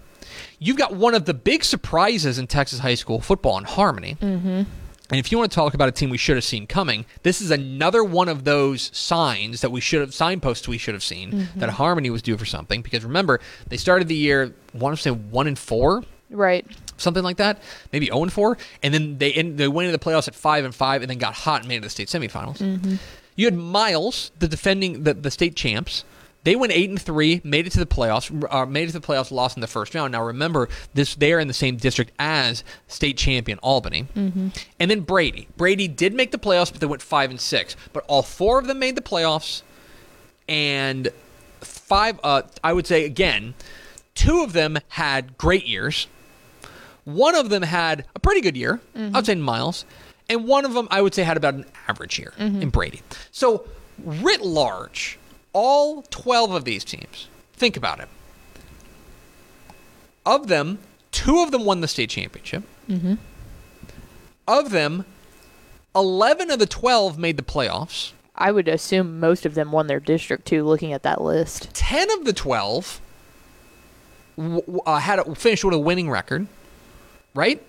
You've 0.59 0.77
got 0.77 0.95
one 0.95 1.13
of 1.13 1.25
the 1.25 1.33
big 1.33 1.63
surprises 1.63 2.39
in 2.39 2.47
Texas 2.47 2.79
high 2.79 2.95
school 2.95 3.21
football 3.21 3.57
in 3.57 3.63
Harmony. 3.63 4.17
Mm-hmm. 4.19 4.63
And 5.09 5.19
if 5.19 5.31
you 5.31 5.37
want 5.37 5.51
to 5.51 5.55
talk 5.55 5.73
about 5.73 5.87
a 5.87 5.91
team 5.91 6.09
we 6.09 6.17
should 6.17 6.35
have 6.35 6.43
seen 6.43 6.67
coming, 6.67 7.05
this 7.23 7.39
is 7.39 7.49
another 7.49 8.03
one 8.03 8.27
of 8.27 8.43
those 8.43 8.91
signs 8.93 9.61
that 9.61 9.71
we 9.71 9.79
should 9.79 10.01
have 10.01 10.13
signposts 10.13 10.67
we 10.67 10.77
should 10.77 10.95
have 10.95 11.03
seen 11.03 11.47
that 11.55 11.69
Harmony 11.69 12.09
was 12.09 12.21
due 12.21 12.37
for 12.37 12.43
something. 12.45 12.81
Because 12.81 13.05
remember, 13.05 13.39
they 13.69 13.77
started 13.77 14.09
the 14.09 14.15
year, 14.15 14.53
I 14.73 14.77
want 14.77 14.97
to 14.97 15.01
say 15.01 15.11
one 15.11 15.47
and 15.47 15.57
four, 15.57 16.03
right. 16.29 16.65
something 16.97 17.23
like 17.23 17.37
that, 17.37 17.61
maybe 17.93 18.07
0 18.07 18.23
and 18.23 18.33
4, 18.33 18.57
and 18.83 18.93
then 18.93 19.17
they 19.17 19.31
they 19.31 19.69
went 19.69 19.87
into 19.87 19.97
the 19.97 20.03
playoffs 20.03 20.27
at 20.27 20.35
5 20.35 20.65
and 20.65 20.75
5 20.75 21.03
and 21.03 21.09
then 21.09 21.19
got 21.19 21.33
hot 21.33 21.61
and 21.61 21.69
made 21.69 21.75
it 21.75 21.79
to 21.79 21.85
the 21.85 21.89
state 21.89 22.09
semifinals. 22.09 22.99
You 23.37 23.45
had 23.45 23.55
Miles, 23.55 24.31
the 24.39 24.47
defending 24.47 25.03
the, 25.03 25.13
the 25.13 25.31
state 25.31 25.55
champs. 25.55 26.03
They 26.47 26.55
went 26.55 26.71
8 26.71 26.91
and 26.91 27.01
3, 27.01 27.41
made 27.43 27.67
it 27.67 27.71
to 27.71 27.79
the 27.79 27.85
playoffs, 27.85 28.31
uh, 28.49 28.65
made 28.65 28.83
it 28.87 28.93
to 28.93 28.99
the 29.01 29.05
playoffs, 29.05 29.31
lost 29.31 29.57
in 29.57 29.61
the 29.61 29.67
first 29.67 29.93
round. 29.93 30.13
Now 30.13 30.23
remember, 30.23 30.69
this 30.93 31.13
they're 31.13 31.41
in 31.41 31.49
the 31.49 31.53
same 31.53 31.75
district 31.75 32.13
as 32.17 32.63
state 32.87 33.17
champion 33.17 33.59
Albany. 33.61 34.07
And 34.79 34.89
then 34.89 35.01
Brady. 35.01 35.49
Brady 35.57 35.89
did 35.89 36.13
make 36.13 36.31
the 36.31 36.37
playoffs, 36.37 36.71
but 36.71 36.79
they 36.79 36.87
went 36.87 37.01
5 37.01 37.31
and 37.31 37.41
6. 37.41 37.75
But 37.91 38.05
all 38.07 38.21
four 38.21 38.59
of 38.59 38.67
them 38.67 38.79
made 38.79 38.95
the 38.95 39.01
playoffs 39.01 39.61
and 40.47 41.09
five 41.59 42.17
uh, 42.23 42.43
i 42.63 42.71
would 42.71 42.87
say 42.87 43.03
again 43.03 43.53
two 44.15 44.41
of 44.41 44.53
them 44.53 44.77
had 44.89 45.37
great 45.37 45.65
years 45.65 46.07
one 47.03 47.35
of 47.35 47.49
them 47.49 47.63
had 47.63 48.05
a 48.15 48.19
pretty 48.19 48.39
good 48.39 48.55
year 48.55 48.79
i 48.95 49.17
would 49.17 49.25
say 49.25 49.35
miles 49.35 49.83
and 50.29 50.47
one 50.47 50.63
of 50.63 50.73
them 50.73 50.87
i 50.91 51.01
would 51.01 51.13
say 51.13 51.23
had 51.23 51.35
about 51.35 51.55
an 51.55 51.65
average 51.89 52.17
year 52.17 52.31
in 52.37 52.69
brady 52.69 53.01
so 53.31 53.67
writ 54.01 54.39
large 54.39 55.19
all 55.57 56.03
12 56.11 56.51
of 56.51 56.65
these 56.65 56.83
teams. 56.83 57.27
Think 57.53 57.75
about 57.75 57.99
it. 57.99 58.07
Of 60.25 60.47
them 60.47 60.77
two 61.11 61.41
of 61.41 61.49
them 61.51 61.65
won 61.65 61.81
the 61.81 61.87
state 61.87 62.11
championship. 62.11 62.63
Of 64.47 64.69
them 64.69 65.05
11 65.95 66.51
of 66.51 66.59
the 66.59 66.67
12 66.67 67.17
made 67.17 67.37
the 67.37 67.43
playoffs. 67.43 68.11
I 68.35 68.51
would 68.51 68.67
assume 68.67 69.19
most 69.19 69.47
of 69.47 69.55
them 69.55 69.71
won 69.71 69.87
their 69.87 69.99
district 69.99 70.45
too. 70.45 70.63
Looking 70.63 70.93
at 70.93 71.01
that 71.03 71.21
list, 71.21 71.73
10 71.73 72.11
of 72.11 72.25
the 72.25 72.33
12 72.33 73.01
w- 74.37 74.61
w- 74.61 74.79
uh, 74.85 74.99
had 74.99 75.17
a, 75.17 75.33
finished 75.33 75.63
with 75.65 75.73
a 75.73 75.79
winning 75.79 76.09
record, 76.11 76.45
right? 77.33 77.63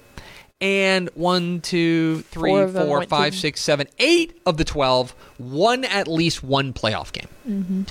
And 0.61 1.09
one, 1.15 1.61
two, 1.61 2.23
three, 2.23 2.51
Four 2.51 2.69
four, 2.69 3.03
five, 3.05 3.33
to- 3.33 3.39
six, 3.39 3.61
seven, 3.61 3.87
eight 3.99 4.41
of 4.45 4.57
the 4.57 4.65
12 4.65 5.15
won 5.39 5.85
at 5.85 6.09
least 6.09 6.43
one 6.43 6.73
playoff 6.73 7.13
game. 7.13 7.87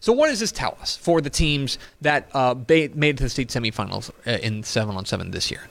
So, 0.00 0.12
what 0.12 0.28
does 0.28 0.40
this 0.40 0.52
tell 0.52 0.76
us 0.80 0.96
for 0.96 1.20
the 1.20 1.30
teams 1.30 1.78
that 2.00 2.28
uh, 2.34 2.54
made 2.68 2.94
it 2.94 3.16
to 3.18 3.22
the 3.24 3.28
state 3.30 3.48
semifinals 3.48 4.10
uh, 4.26 4.38
in 4.42 4.62
7 4.62 4.94
on 4.94 5.04
7 5.06 5.30
this 5.30 5.50
year? 5.50 5.68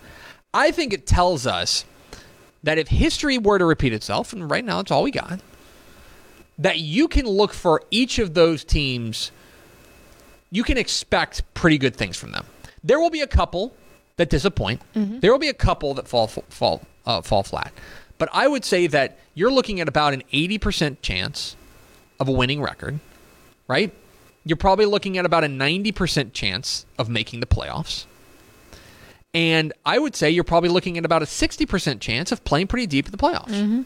I 0.53 0.71
think 0.71 0.93
it 0.93 1.05
tells 1.05 1.45
us 1.45 1.85
that 2.63 2.77
if 2.77 2.87
history 2.87 3.37
were 3.37 3.59
to 3.59 3.65
repeat 3.65 3.93
itself, 3.93 4.33
and 4.33 4.49
right 4.49 4.65
now 4.65 4.79
it's 4.79 4.91
all 4.91 5.03
we 5.03 5.11
got, 5.11 5.39
that 6.57 6.79
you 6.79 7.07
can 7.07 7.25
look 7.25 7.53
for 7.53 7.83
each 7.91 8.19
of 8.19 8.33
those 8.33 8.63
teams 8.63 9.31
you 10.51 10.63
can 10.63 10.77
expect 10.77 11.43
pretty 11.53 11.77
good 11.77 11.95
things 11.95 12.17
from 12.17 12.31
them. 12.31 12.45
There 12.83 12.99
will 12.99 13.09
be 13.09 13.21
a 13.21 13.27
couple 13.27 13.73
that 14.19 14.29
disappoint. 14.29 14.81
There 14.93 15.31
will 15.31 15.39
be 15.39 15.47
a 15.47 15.53
couple 15.53 15.93
that 15.95 16.07
fall 16.07 16.27
fall 16.27 16.81
uh, 17.05 17.21
fall 17.21 17.41
flat. 17.41 17.71
But 18.17 18.27
I 18.33 18.47
would 18.49 18.65
say 18.65 18.85
that 18.87 19.17
you're 19.33 19.49
looking 19.51 19.79
at 19.79 19.87
about 19.87 20.13
an 20.13 20.23
80% 20.33 20.97
chance 21.01 21.55
of 22.19 22.27
a 22.27 22.31
winning 22.33 22.61
record, 22.61 22.99
right? 23.69 23.93
You're 24.43 24.57
probably 24.57 24.85
looking 24.85 25.17
at 25.17 25.25
about 25.25 25.45
a 25.45 25.47
90% 25.47 26.33
chance 26.33 26.85
of 26.97 27.07
making 27.09 27.39
the 27.39 27.45
playoffs. 27.45 28.05
And 29.33 29.71
I 29.85 29.99
would 29.99 30.17
say 30.17 30.29
you're 30.29 30.43
probably 30.43 30.69
looking 30.69 30.97
at 30.97 31.05
about 31.05 31.21
a 31.21 31.25
60% 31.25 32.01
chance 32.01 32.33
of 32.33 32.43
playing 32.43 32.67
pretty 32.67 32.87
deep 32.87 33.05
in 33.05 33.11
the 33.11 33.17
playoffs. 33.17 33.85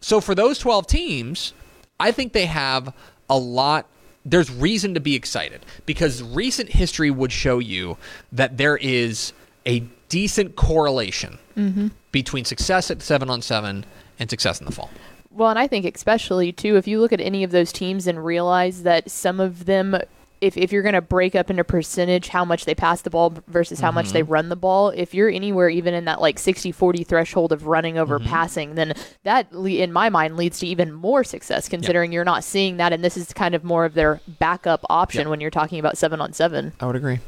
So 0.00 0.22
for 0.22 0.34
those 0.34 0.58
12 0.58 0.86
teams, 0.86 1.52
I 1.98 2.12
think 2.12 2.32
they 2.32 2.46
have 2.46 2.94
a 3.28 3.36
lot. 3.36 3.86
There's 4.24 4.50
reason 4.50 4.94
to 4.94 5.00
be 5.00 5.14
excited 5.14 5.64
because 5.86 6.22
recent 6.22 6.70
history 6.70 7.10
would 7.10 7.32
show 7.32 7.58
you 7.58 7.96
that 8.32 8.58
there 8.58 8.76
is 8.76 9.32
a 9.66 9.80
decent 10.08 10.56
correlation 10.56 11.38
mm-hmm. 11.56 11.88
between 12.12 12.44
success 12.44 12.90
at 12.90 13.00
seven 13.02 13.30
on 13.30 13.40
seven 13.40 13.86
and 14.18 14.28
success 14.28 14.60
in 14.60 14.66
the 14.66 14.72
fall. 14.72 14.90
Well, 15.30 15.48
and 15.48 15.58
I 15.58 15.66
think 15.66 15.86
especially 15.94 16.52
too, 16.52 16.76
if 16.76 16.86
you 16.88 17.00
look 17.00 17.12
at 17.12 17.20
any 17.20 17.44
of 17.44 17.50
those 17.50 17.72
teams 17.72 18.06
and 18.06 18.24
realize 18.24 18.82
that 18.82 19.10
some 19.10 19.40
of 19.40 19.64
them, 19.64 19.96
if, 20.40 20.56
if 20.56 20.72
you're 20.72 20.82
going 20.82 20.94
to 20.94 21.02
break 21.02 21.34
up 21.34 21.50
into 21.50 21.64
percentage 21.64 22.28
how 22.28 22.44
much 22.44 22.64
they 22.64 22.74
pass 22.74 23.02
the 23.02 23.10
ball 23.10 23.34
versus 23.46 23.80
how 23.80 23.90
much 23.90 24.10
they 24.10 24.22
mm-hmm. 24.22 24.32
run 24.32 24.48
the 24.48 24.56
ball, 24.56 24.88
if 24.90 25.14
you're 25.14 25.28
anywhere 25.28 25.68
even 25.68 25.92
in 25.92 26.06
that 26.06 26.20
like 26.20 26.38
60 26.38 26.72
40 26.72 27.04
threshold 27.04 27.52
of 27.52 27.66
running 27.66 27.98
over 27.98 28.18
mm-hmm. 28.18 28.28
passing, 28.28 28.74
then 28.74 28.94
that, 29.24 29.52
in 29.52 29.92
my 29.92 30.08
mind, 30.08 30.36
leads 30.36 30.58
to 30.60 30.66
even 30.66 30.92
more 30.92 31.24
success 31.24 31.68
considering 31.68 32.12
you're 32.12 32.24
not 32.24 32.44
seeing 32.44 32.78
that. 32.78 32.92
And 32.92 33.04
this 33.04 33.16
is 33.16 33.32
kind 33.32 33.54
of 33.54 33.64
more 33.64 33.84
of 33.84 33.94
their 33.94 34.20
backup 34.26 34.84
option 34.88 35.22
Yeah. 35.22 35.28
when 35.28 35.40
you're 35.40 35.50
talking 35.50 35.78
about 35.78 35.98
seven 35.98 36.20
on 36.20 36.32
seven. 36.32 36.72
I 36.80 36.86
would 36.86 36.96
agree. 36.96 37.20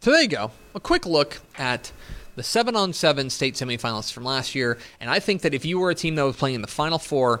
So 0.00 0.10
there 0.10 0.22
you 0.22 0.28
go. 0.28 0.52
A 0.74 0.80
quick 0.80 1.06
look 1.06 1.40
at 1.56 1.92
the 2.36 2.42
seven 2.42 2.76
on 2.76 2.92
seven 2.92 3.30
state 3.30 3.54
semifinalists 3.54 4.12
from 4.12 4.24
last 4.24 4.54
year. 4.54 4.78
And 5.00 5.10
I 5.10 5.18
think 5.18 5.42
that 5.42 5.54
if 5.54 5.64
you 5.64 5.78
were 5.78 5.90
a 5.90 5.94
team 5.94 6.14
that 6.14 6.24
was 6.24 6.36
playing 6.36 6.54
in 6.54 6.62
the 6.62 6.68
final 6.68 6.98
four 6.98 7.40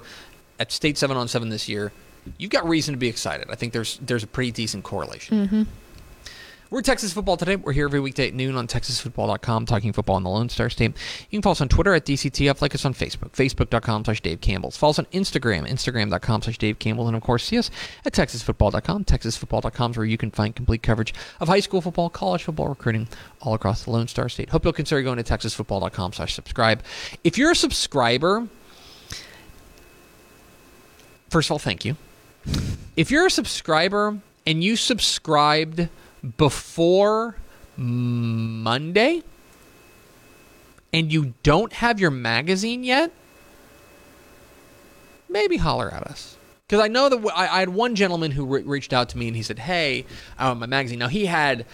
at 0.58 0.70
state 0.70 0.98
seven 0.98 1.16
on 1.16 1.28
seven 1.28 1.48
this 1.48 1.68
year, 1.68 1.92
you've 2.38 2.50
got 2.50 2.68
reason 2.68 2.94
to 2.94 2.98
be 2.98 3.08
excited. 3.08 3.48
I 3.50 3.54
think 3.54 3.72
there's 3.72 3.98
there's 4.02 4.22
a 4.22 4.26
pretty 4.26 4.50
decent 4.50 4.84
correlation. 4.84 5.46
Mm-hmm. 5.46 5.62
We're 6.72 6.80
Texas 6.80 7.12
Football 7.12 7.36
Today. 7.36 7.56
We're 7.56 7.74
here 7.74 7.84
every 7.84 8.00
weekday 8.00 8.28
at 8.28 8.34
noon 8.34 8.56
on 8.56 8.66
TexasFootball.com, 8.66 9.66
talking 9.66 9.92
football 9.92 10.16
in 10.16 10.22
the 10.22 10.30
Lone 10.30 10.48
Star 10.48 10.70
State. 10.70 10.92
You 11.28 11.36
can 11.36 11.42
follow 11.42 11.52
us 11.52 11.60
on 11.60 11.68
Twitter 11.68 11.92
at 11.92 12.06
DCTF, 12.06 12.62
like 12.62 12.74
us 12.74 12.86
on 12.86 12.94
Facebook, 12.94 13.32
Facebook.com 13.32 14.06
slash 14.06 14.22
Dave 14.22 14.40
Campbell's. 14.40 14.78
Follow 14.78 14.92
us 14.92 14.98
on 14.98 15.04
Instagram, 15.12 15.68
Instagram.com 15.68 16.40
slash 16.40 16.56
Dave 16.56 16.78
Campbell, 16.78 17.08
and 17.08 17.14
of 17.14 17.22
course, 17.22 17.44
see 17.44 17.58
us 17.58 17.70
at 18.06 18.14
TexasFootball.com. 18.14 19.04
TexasFootball.com 19.04 19.90
is 19.90 19.96
where 19.98 20.06
you 20.06 20.16
can 20.16 20.30
find 20.30 20.56
complete 20.56 20.82
coverage 20.82 21.12
of 21.40 21.48
high 21.48 21.60
school 21.60 21.82
football, 21.82 22.08
college 22.08 22.44
football 22.44 22.68
recruiting 22.68 23.06
all 23.42 23.52
across 23.52 23.82
the 23.84 23.90
Lone 23.90 24.08
Star 24.08 24.30
State. 24.30 24.48
Hope 24.48 24.64
you'll 24.64 24.72
consider 24.72 25.02
going 25.02 25.22
to 25.22 25.24
TexasFootball.com 25.24 26.14
slash 26.14 26.32
subscribe. 26.32 26.82
If 27.22 27.36
you're 27.36 27.50
a 27.50 27.54
subscriber, 27.54 28.48
first 31.28 31.48
of 31.48 31.52
all, 31.52 31.58
thank 31.58 31.84
you. 31.84 31.96
If 32.96 33.10
you're 33.10 33.26
a 33.26 33.30
subscriber 33.30 34.18
and 34.46 34.62
you 34.62 34.76
subscribed 34.76 35.88
before 36.36 37.36
Monday 37.76 39.22
and 40.92 41.12
you 41.12 41.34
don't 41.42 41.72
have 41.74 41.98
your 41.98 42.10
magazine 42.10 42.84
yet, 42.84 43.12
maybe 45.28 45.56
holler 45.56 45.92
at 45.92 46.02
us. 46.04 46.36
Because 46.66 46.84
I 46.84 46.88
know 46.88 47.08
that 47.08 47.32
I, 47.34 47.56
I 47.56 47.60
had 47.60 47.70
one 47.70 47.94
gentleman 47.94 48.30
who 48.30 48.46
re- 48.46 48.62
reached 48.62 48.92
out 48.92 49.08
to 49.10 49.18
me 49.18 49.26
and 49.26 49.36
he 49.36 49.42
said, 49.42 49.58
"Hey, 49.58 50.06
I 50.38 50.48
want 50.48 50.60
my 50.60 50.66
magazine." 50.66 50.98
Now 50.98 51.08
he 51.08 51.26
had 51.26 51.66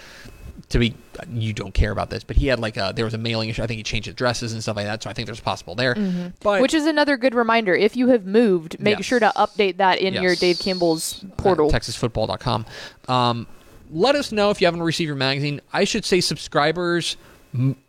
to 0.71 0.79
be 0.79 0.95
you 1.33 1.53
don't 1.53 1.73
care 1.73 1.91
about 1.91 2.11
this, 2.11 2.23
but 2.25 2.37
he 2.37 2.47
had 2.47 2.61
like 2.61 2.77
a 2.77 2.93
there 2.95 3.05
was 3.05 3.15
a 3.15 3.19
mailing 3.19 3.49
issue. 3.49 3.63
I 3.63 3.67
think 3.67 3.79
he 3.79 3.83
changed 3.83 4.09
addresses 4.09 4.53
and 4.53 4.63
stuff 4.63 4.77
like 4.77 4.87
that. 4.87 5.03
So 5.03 5.11
I 5.11 5.13
think 5.13 5.27
there's 5.27 5.41
possible 5.41 5.75
there. 5.75 5.97
But 6.43 6.61
Which 6.61 6.75
is 6.75 6.87
another 6.87 7.17
good 7.17 7.35
reminder. 7.35 7.75
If 7.75 7.97
you 7.97 8.09
have 8.09 8.27
moved, 8.27 8.79
make 8.79 8.99
Yes. 8.99 9.07
sure 9.07 9.21
to 9.21 9.33
update 9.37 9.79
that 9.79 9.99
in 9.99 10.15
your 10.15 10.35
Dave 10.35 10.59
Campbell's 10.59 11.25
portal. 11.37 11.71
TexasFootball.com. 11.71 12.67
Um, 13.09 13.47
let 13.91 14.15
us 14.15 14.33
know 14.33 14.51
if 14.51 14.61
you 14.61 14.67
haven't 14.67 14.83
received 14.83 15.07
your 15.07 15.17
magazine. 15.17 15.61
I 15.73 15.85
should 15.85 16.05
say 16.05 16.21
subscribers. 16.21 17.17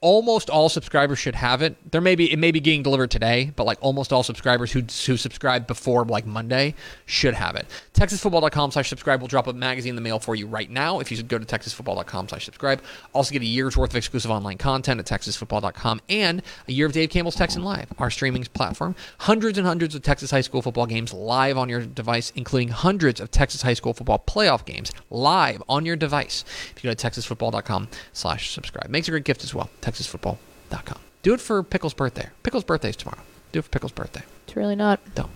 Almost 0.01 0.50
all 0.50 0.70
subscribers 0.70 1.20
should 1.20 1.36
have 1.36 1.62
it. 1.62 1.92
There 1.92 2.01
may 2.01 2.16
be 2.16 2.32
it 2.32 2.39
may 2.39 2.51
be 2.51 2.60
getting 2.60 2.82
delivered 2.82 3.12
today, 3.12 3.51
but 3.56 3.66
like 3.66 3.78
almost 3.82 4.13
all 4.13 4.24
subscribers 4.24 4.72
who 4.72 4.80
who 4.80 5.18
subscribe 5.18 5.68
before 5.68 6.06
like 6.06 6.25
Monday 6.25 6.75
should 7.06 7.34
have 7.34 7.56
it. 7.56 7.66
TexasFootball.com 7.94 8.72
slash 8.72 8.88
subscribe 8.88 9.20
will 9.20 9.28
drop 9.28 9.48
a 9.48 9.54
magazine 9.54 9.89
in 9.89 9.96
the 9.96 10.01
mail 10.01 10.20
for 10.20 10.36
you 10.36 10.48
right 10.48 10.70
now. 10.70 11.00
If 11.00 11.12
you 11.12 11.18
should 11.18 11.28
go 11.28 11.38
to 11.38 11.46
TexasFootball.com 11.46 12.30
slash 12.30 12.46
subscribe, 12.46 12.82
also 13.13 13.34
get 13.34 13.42
a 13.42 13.46
year's 13.46 13.75
worth 13.75 13.89
of 13.89 13.98
exclusive 13.98 14.32
online 14.32 14.58
content 14.58 15.00
at 15.00 15.06
TexasFootball.com 15.06 16.01
and 16.08 16.42
a 16.68 16.72
year 16.72 16.86
of 16.86 16.94
Dave 16.94 17.10
Campbell's 17.10 17.36
Texan 17.36 17.63
Live, 17.63 17.92
our 17.98 18.10
streaming 18.10 18.44
platform. 18.46 18.96
Hundreds 19.20 19.58
and 19.58 19.68
hundreds 19.68 19.94
of 19.94 20.01
Texas 20.01 20.32
high 20.32 20.42
school 20.42 20.62
football 20.62 20.86
games 20.86 21.13
live 21.13 21.58
on 21.58 21.68
your 21.68 21.82
device, 21.82 22.32
including 22.36 22.70
hundreds 22.70 23.20
of 23.20 23.30
Texas 23.32 23.62
high 23.62 23.74
school 23.74 23.94
football 23.94 24.24
playoff 24.25 24.63
games 24.63 24.94
live 25.10 25.62
on 25.68 25.86
your 25.86 25.98
device. 25.98 26.46
If 26.75 26.84
you 26.84 26.89
go 26.89 26.94
to 26.94 27.10
TexasFootball.com 27.10 27.89
slash 28.13 28.51
subscribe. 28.51 28.89
Makes 28.89 29.08
a 29.10 29.12
great 29.12 29.25
gift 29.25 29.44
as 29.50 29.56
well. 29.56 29.70
TexasFootball.com. 29.82 31.00
Do 31.22 31.34
it 31.34 31.41
for 31.41 31.63
Pickle's 31.63 31.94
birthday. 31.94 32.29
Pickle's 32.44 32.63
birthday's 32.63 32.96
tomorrow. 32.96 33.22
Do 33.51 33.60
it 33.60 33.63
for 33.63 33.70
Pickle's 33.70 33.91
birthday. 33.91 34.24
It's 34.46 34.56
really 34.56 34.75
not. 34.75 35.00
Don't. 35.15 35.32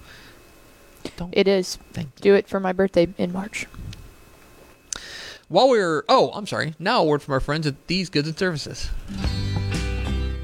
Don't. 1.17 1.33
It 1.35 1.47
is. 1.47 1.77
Thank 1.91 2.09
you. 2.17 2.21
Do 2.21 2.35
it 2.35 2.47
for 2.47 2.59
my 2.59 2.71
birthday 2.71 3.07
in 3.17 3.33
March. 3.33 3.67
While 5.49 5.69
we're 5.69 6.05
oh, 6.07 6.31
I'm 6.33 6.47
sorry. 6.47 6.75
Now 6.79 7.01
a 7.01 7.05
word 7.05 7.21
from 7.21 7.33
our 7.33 7.39
friends 7.39 7.67
at 7.67 7.87
These 7.87 8.09
Goods 8.09 8.27
and 8.27 8.37
Services. 8.37 8.89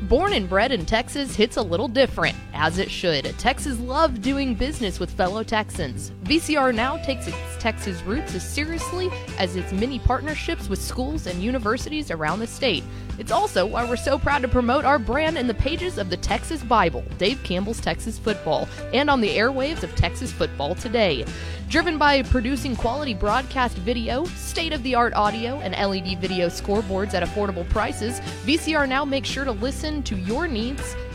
Born 0.04 0.34
and 0.34 0.50
bred 0.50 0.72
in 0.72 0.86
Texas 0.86 1.36
hits 1.36 1.56
a 1.58 1.62
little 1.62 1.88
different, 1.88 2.36
as 2.54 2.80
it 2.80 2.90
should. 2.90 3.26
Texas 3.38 3.80
love 3.80 4.22
doing 4.22 4.56
business 4.56 5.00
with 5.00 5.12
fellow 5.12 5.44
Texans. 5.44 6.12
VCR 6.30 6.76
now 6.76 6.96
takes 6.98 7.26
its 7.26 7.36
Texas 7.58 8.04
roots 8.04 8.36
as 8.36 8.48
seriously 8.48 9.10
as 9.40 9.56
its 9.56 9.74
many 9.74 9.98
partnerships 9.98 10.70
with 10.70 10.80
schools 10.80 11.26
and 11.26 11.42
universities 11.42 12.12
around 12.12 12.38
the 12.38 12.46
state. 12.46 12.84
It's 13.18 13.32
also 13.32 13.66
why 13.66 13.84
we're 13.90 13.96
so 13.96 14.20
proud 14.20 14.44
to 14.44 14.48
promote 14.48 14.86
our 14.86 15.00
brand 15.00 15.40
in 15.40 15.48
the 15.48 15.56
pages 15.56 15.98
of 15.98 16.12
the 16.12 16.18
Texas 16.18 16.62
Bible, 16.64 17.04
Dave 17.18 17.42
Campbell's 17.42 17.82
Texas 17.82 18.20
Football, 18.20 18.70
and 18.94 19.10
on 19.10 19.22
the 19.22 19.38
airwaves 19.38 19.82
of 19.82 19.96
Texas 19.96 20.32
Football 20.32 20.76
Today. 20.76 21.26
Driven 21.68 21.98
by 21.98 22.22
producing 22.22 22.76
quality 22.76 23.16
broadcast 23.16 23.76
video, 23.78 24.24
state 24.26 24.72
of 24.72 24.84
the 24.84 24.94
art 24.94 25.14
audio, 25.16 25.56
and 25.62 25.74
LED 25.74 26.20
video 26.20 26.48
scoreboards 26.48 27.16
at 27.16 27.24
affordable 27.24 27.68
prices, 27.70 28.20
VCR 28.46 28.88
now 28.88 29.04
makes 29.04 29.28
sure 29.28 29.46
to 29.46 29.52
listen 29.52 30.04
to 30.04 30.16
your 30.16 30.48
needs 30.48 30.96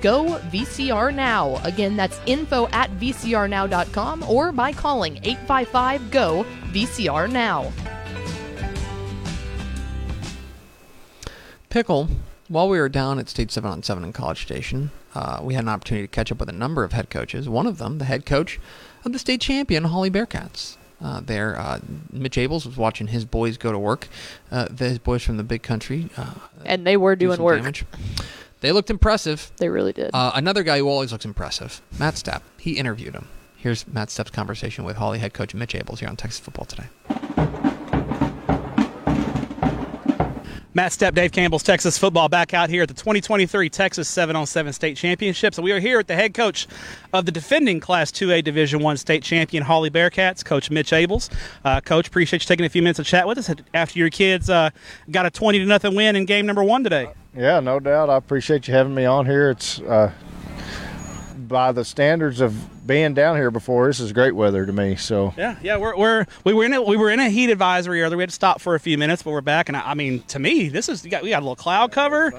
GO 0.00 0.38
VCR 0.50 1.14
Now. 1.14 1.60
Again, 1.64 1.96
that's 1.96 2.20
info 2.26 2.68
at 2.68 2.90
vcrnow.com 2.98 4.22
or 4.24 4.52
by 4.52 4.72
calling 4.72 5.16
855 5.24 6.10
GO 6.10 6.44
VCR 6.72 7.30
Now. 7.30 7.70
Pickle, 11.70 12.08
while 12.48 12.68
we 12.68 12.78
were 12.78 12.88
down 12.88 13.18
at 13.18 13.28
State 13.28 13.50
7 13.50 13.70
on 13.70 13.82
7 13.82 14.02
in 14.04 14.12
College 14.12 14.42
Station, 14.42 14.90
uh, 15.14 15.40
we 15.42 15.54
had 15.54 15.64
an 15.64 15.68
opportunity 15.68 16.06
to 16.06 16.10
catch 16.10 16.32
up 16.32 16.40
with 16.40 16.48
a 16.48 16.52
number 16.52 16.82
of 16.84 16.92
head 16.92 17.10
coaches. 17.10 17.48
One 17.48 17.66
of 17.66 17.78
them, 17.78 17.98
the 17.98 18.04
head 18.06 18.24
coach 18.24 18.58
of 19.04 19.12
the 19.12 19.18
state 19.18 19.40
champion, 19.40 19.84
Hawley 19.84 20.10
Bearcats. 20.10 20.76
Uh, 21.00 21.20
there, 21.20 21.56
uh, 21.58 21.78
Mitch 22.12 22.36
Ables 22.36 22.66
was 22.66 22.76
watching 22.76 23.08
his 23.08 23.24
boys 23.24 23.56
go 23.56 23.70
to 23.70 23.78
work. 23.78 24.08
Uh, 24.50 24.66
the- 24.70 24.88
his 24.88 24.98
boys 24.98 25.22
from 25.22 25.36
the 25.36 25.44
big 25.44 25.62
country 25.62 26.08
uh, 26.16 26.32
And 26.64 26.84
they 26.86 26.96
were 26.96 27.14
doing 27.14 27.36
some 27.36 27.44
work. 27.44 27.58
damage. 27.60 27.84
They 28.60 28.72
looked 28.72 28.90
impressive. 28.90 29.52
They 29.58 29.68
really 29.68 29.92
did. 29.92 30.10
Uh, 30.12 30.32
another 30.34 30.62
guy 30.62 30.78
who 30.78 30.88
always 30.88 31.12
looks 31.12 31.24
impressive, 31.24 31.80
Matt 31.98 32.14
Stepp. 32.14 32.42
He 32.58 32.72
interviewed 32.72 33.14
him. 33.14 33.28
Here's 33.56 33.86
Matt 33.86 34.08
Stepp's 34.08 34.30
conversation 34.30 34.84
with 34.84 34.96
Hawley 34.96 35.18
head 35.18 35.34
coach 35.34 35.54
Mitch 35.54 35.74
Ables 35.74 35.98
here 35.98 36.08
on 36.08 36.16
Texas 36.16 36.40
Football 36.40 36.64
Today. 36.64 36.88
Matt 40.74 40.92
Stepp, 40.92 41.14
Dave 41.14 41.32
Campbell's 41.32 41.64
Texas 41.64 41.98
football 41.98 42.28
back 42.28 42.54
out 42.54 42.70
here 42.70 42.82
at 42.82 42.88
the 42.88 42.94
2023 42.94 43.68
Texas 43.68 44.08
7 44.08 44.36
on 44.36 44.46
7 44.46 44.72
state 44.72 44.96
championship. 44.96 45.52
So 45.52 45.60
we 45.60 45.72
are 45.72 45.80
here 45.80 45.96
with 45.96 46.06
the 46.06 46.14
head 46.14 46.34
coach 46.34 46.68
of 47.12 47.26
the 47.26 47.32
defending 47.32 47.80
Class 47.80 48.12
2A 48.12 48.44
Division 48.44 48.80
1 48.80 48.96
state 48.96 49.24
champion 49.24 49.64
Hawley 49.64 49.90
Bearcats, 49.90 50.44
Coach 50.44 50.70
Mitch 50.70 50.92
Ables. 50.92 51.30
Uh, 51.64 51.80
Coach, 51.80 52.06
appreciate 52.06 52.42
you 52.42 52.46
taking 52.46 52.64
a 52.64 52.68
few 52.68 52.82
minutes 52.82 52.98
to 52.98 53.04
chat 53.04 53.26
with 53.26 53.38
us 53.38 53.50
after 53.74 53.98
your 53.98 54.10
kids 54.10 54.48
uh, 54.48 54.70
got 55.10 55.26
a 55.26 55.30
20 55.30 55.58
to 55.58 55.64
nothing 55.64 55.96
win 55.96 56.14
in 56.14 56.26
game 56.26 56.46
number 56.46 56.62
one 56.62 56.84
today. 56.84 57.08
Yeah, 57.36 57.60
no 57.60 57.78
doubt. 57.78 58.10
I 58.10 58.16
appreciate 58.16 58.68
you 58.68 58.74
having 58.74 58.94
me 58.94 59.04
on 59.04 59.26
here. 59.26 59.50
It's 59.50 59.80
uh, 59.80 60.12
by 61.36 61.72
the 61.72 61.84
standards 61.84 62.40
of 62.40 62.54
being 62.88 63.14
down 63.14 63.36
here 63.36 63.52
before. 63.52 63.86
This 63.86 64.00
is 64.00 64.12
great 64.12 64.34
weather 64.34 64.66
to 64.66 64.72
me. 64.72 64.96
So 64.96 65.32
Yeah, 65.36 65.54
yeah, 65.62 65.76
we're, 65.76 65.96
we're 65.96 66.26
we 66.42 66.52
were 66.52 66.64
in 66.64 66.72
a, 66.72 66.82
we 66.82 66.96
were 66.96 67.10
in 67.10 67.20
a 67.20 67.30
heat 67.30 67.50
advisory 67.50 68.02
earlier. 68.02 68.16
We 68.16 68.22
had 68.22 68.30
to 68.30 68.34
stop 68.34 68.60
for 68.60 68.74
a 68.74 68.80
few 68.80 68.98
minutes, 68.98 69.22
but 69.22 69.30
we're 69.30 69.40
back. 69.40 69.68
And 69.68 69.76
I, 69.76 69.90
I 69.90 69.94
mean, 69.94 70.22
to 70.24 70.40
me, 70.40 70.68
this 70.68 70.88
is 70.88 71.02
got, 71.02 71.22
we 71.22 71.30
got 71.30 71.38
a 71.38 71.44
little 71.44 71.54
cloud 71.54 71.92
cover. 71.92 72.32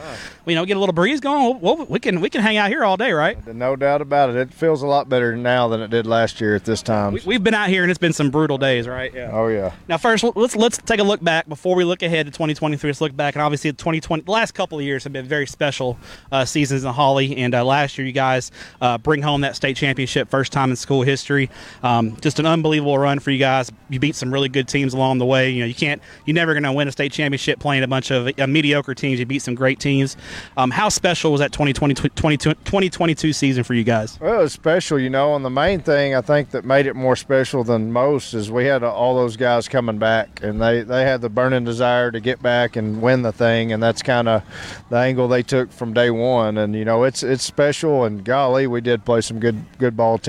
You 0.46 0.56
know, 0.56 0.66
get 0.66 0.76
a 0.76 0.80
little 0.80 0.94
breeze 0.94 1.22
going. 1.22 1.62
Well, 1.62 1.86
we 1.86 2.00
can 2.00 2.20
we 2.20 2.30
can 2.30 2.42
hang 2.42 2.58
out 2.58 2.70
here 2.70 2.84
all 2.84 2.98
day, 2.98 3.14
right? 3.14 3.38
no 3.48 3.76
doubt 3.76 4.02
about 4.02 4.32
it. 4.32 4.36
It 4.36 4.54
feels 4.54 4.82
a 4.82 4.88
lot 4.88 5.08
better 5.08 5.36
now 5.38 5.68
than 5.68 5.82
it 5.82 5.90
did 5.90 6.06
last 6.06 6.42
year 6.42 6.56
at 6.56 6.66
this 6.66 6.82
time. 6.82 7.14
We, 7.14 7.22
we've 7.26 7.44
been 7.44 7.54
out 7.54 7.70
here 7.70 7.84
and 7.84 7.92
it's 7.92 8.00
been 8.00 8.14
some 8.14 8.32
brutal 8.32 8.58
days, 8.58 8.88
right? 8.88 9.14
Yeah. 9.14 9.32
oh 9.32 9.48
yeah. 9.48 9.74
Now, 9.88 9.98
first, 9.98 10.24
let's 10.36 10.56
let's 10.56 10.78
take 10.80 11.00
a 11.00 11.04
look 11.04 11.24
back 11.24 11.48
before 11.48 11.76
we 11.76 11.84
look 11.84 12.02
ahead 12.02 12.26
to 12.26 12.32
2023. 12.32 12.90
Let's 12.90 13.02
look 13.02 13.16
back, 13.16 13.36
and 13.36 13.42
obviously, 13.42 13.72
the 13.72 13.78
2020, 13.78 14.24
the 14.24 14.32
last 14.32 14.54
couple 14.54 14.80
of 14.80 14.84
years 14.84 15.04
have 15.04 15.14
been 15.14 15.26
very 15.26 15.46
special 15.46 15.98
uh, 16.32 16.46
seasons 16.46 16.84
in 16.84 16.92
Hawley. 16.92 17.38
And 17.38 17.54
uh, 17.54 17.64
last 17.64 17.98
year, 17.98 18.08
you 18.08 18.14
guys 18.14 18.52
uh, 18.82 18.98
bring 18.98 19.22
home 19.22 19.42
that 19.42 19.56
state 19.56 19.78
championship, 19.78 20.30
first 20.30 20.39
time 20.48 20.70
in 20.70 20.78
school 20.78 21.02
history. 21.02 21.50
Um, 21.84 22.16
just 22.22 22.40
an 22.40 22.46
unbelievable 22.46 22.98
run 22.98 23.20
for 23.20 23.32
you 23.32 23.40
guys. 23.40 23.70
You 23.90 24.00
beat 24.00 24.16
some 24.16 24.32
really 24.32 24.48
good 24.48 24.70
teams 24.70 24.94
along 24.94 25.18
the 25.18 25.26
way. 25.26 25.50
You 25.50 25.62
know, 25.62 25.66
you 25.66 25.76
can't, 25.76 26.02
you're 26.26 26.36
never 26.36 26.54
going 26.54 26.64
to 26.64 26.72
win 26.72 26.88
a 26.88 26.92
state 26.94 27.12
championship 27.12 27.60
playing 27.60 27.84
a 27.84 27.88
bunch 27.88 28.12
of 28.12 28.30
uh, 28.40 28.48
mediocre 28.48 28.96
teams. 28.96 29.20
You 29.20 29.26
beat 29.26 29.42
some 29.42 29.56
great 29.56 29.80
teams. 29.82 30.16
Um, 30.56 30.72
how 30.72 30.88
special 30.88 31.34
was 31.34 31.40
that 31.40 31.52
2020, 31.52 31.96
2022 31.96 32.54
2022 32.54 33.34
season 33.34 33.64
for 33.64 33.74
you 33.74 33.84
guys? 33.84 34.20
Well, 34.20 34.42
it's 34.42 34.54
special, 34.54 35.00
you 35.00 35.10
know. 35.10 35.36
And 35.36 35.44
the 35.44 35.50
main 35.50 35.82
thing 35.82 36.16
I 36.16 36.22
think 36.22 36.52
that 36.52 36.64
made 36.64 36.86
it 36.86 36.96
more 36.96 37.16
special 37.16 37.64
than 37.64 37.92
most 37.92 38.34
is 38.34 38.52
we 38.52 38.66
had 38.66 38.84
all 38.84 39.16
those 39.16 39.36
guys 39.36 39.68
coming 39.68 39.98
back, 39.98 40.42
and 40.44 40.62
they 40.62 40.84
they 40.84 41.04
had 41.04 41.22
the 41.22 41.30
burning 41.30 41.64
desire 41.64 42.12
to 42.12 42.20
get 42.20 42.42
back 42.42 42.76
and 42.76 43.02
win 43.02 43.24
the 43.24 43.32
thing, 43.32 43.72
and 43.74 43.82
that's 43.82 44.02
kind 44.02 44.28
of 44.30 44.44
the 44.90 44.98
angle 44.98 45.28
they 45.28 45.44
took 45.44 45.72
from 45.72 45.94
day 45.94 46.12
one. 46.12 46.58
And 46.58 46.76
you 46.76 46.86
know, 46.86 47.04
it's 47.04 47.24
it's 47.24 47.44
special. 47.44 48.06
And 48.06 48.24
golly, 48.24 48.68
we 48.68 48.82
did 48.82 49.06
play 49.06 49.22
some 49.22 49.40
good 49.40 49.64
good 49.78 49.98
ball 49.98 50.18
teams. 50.18 50.29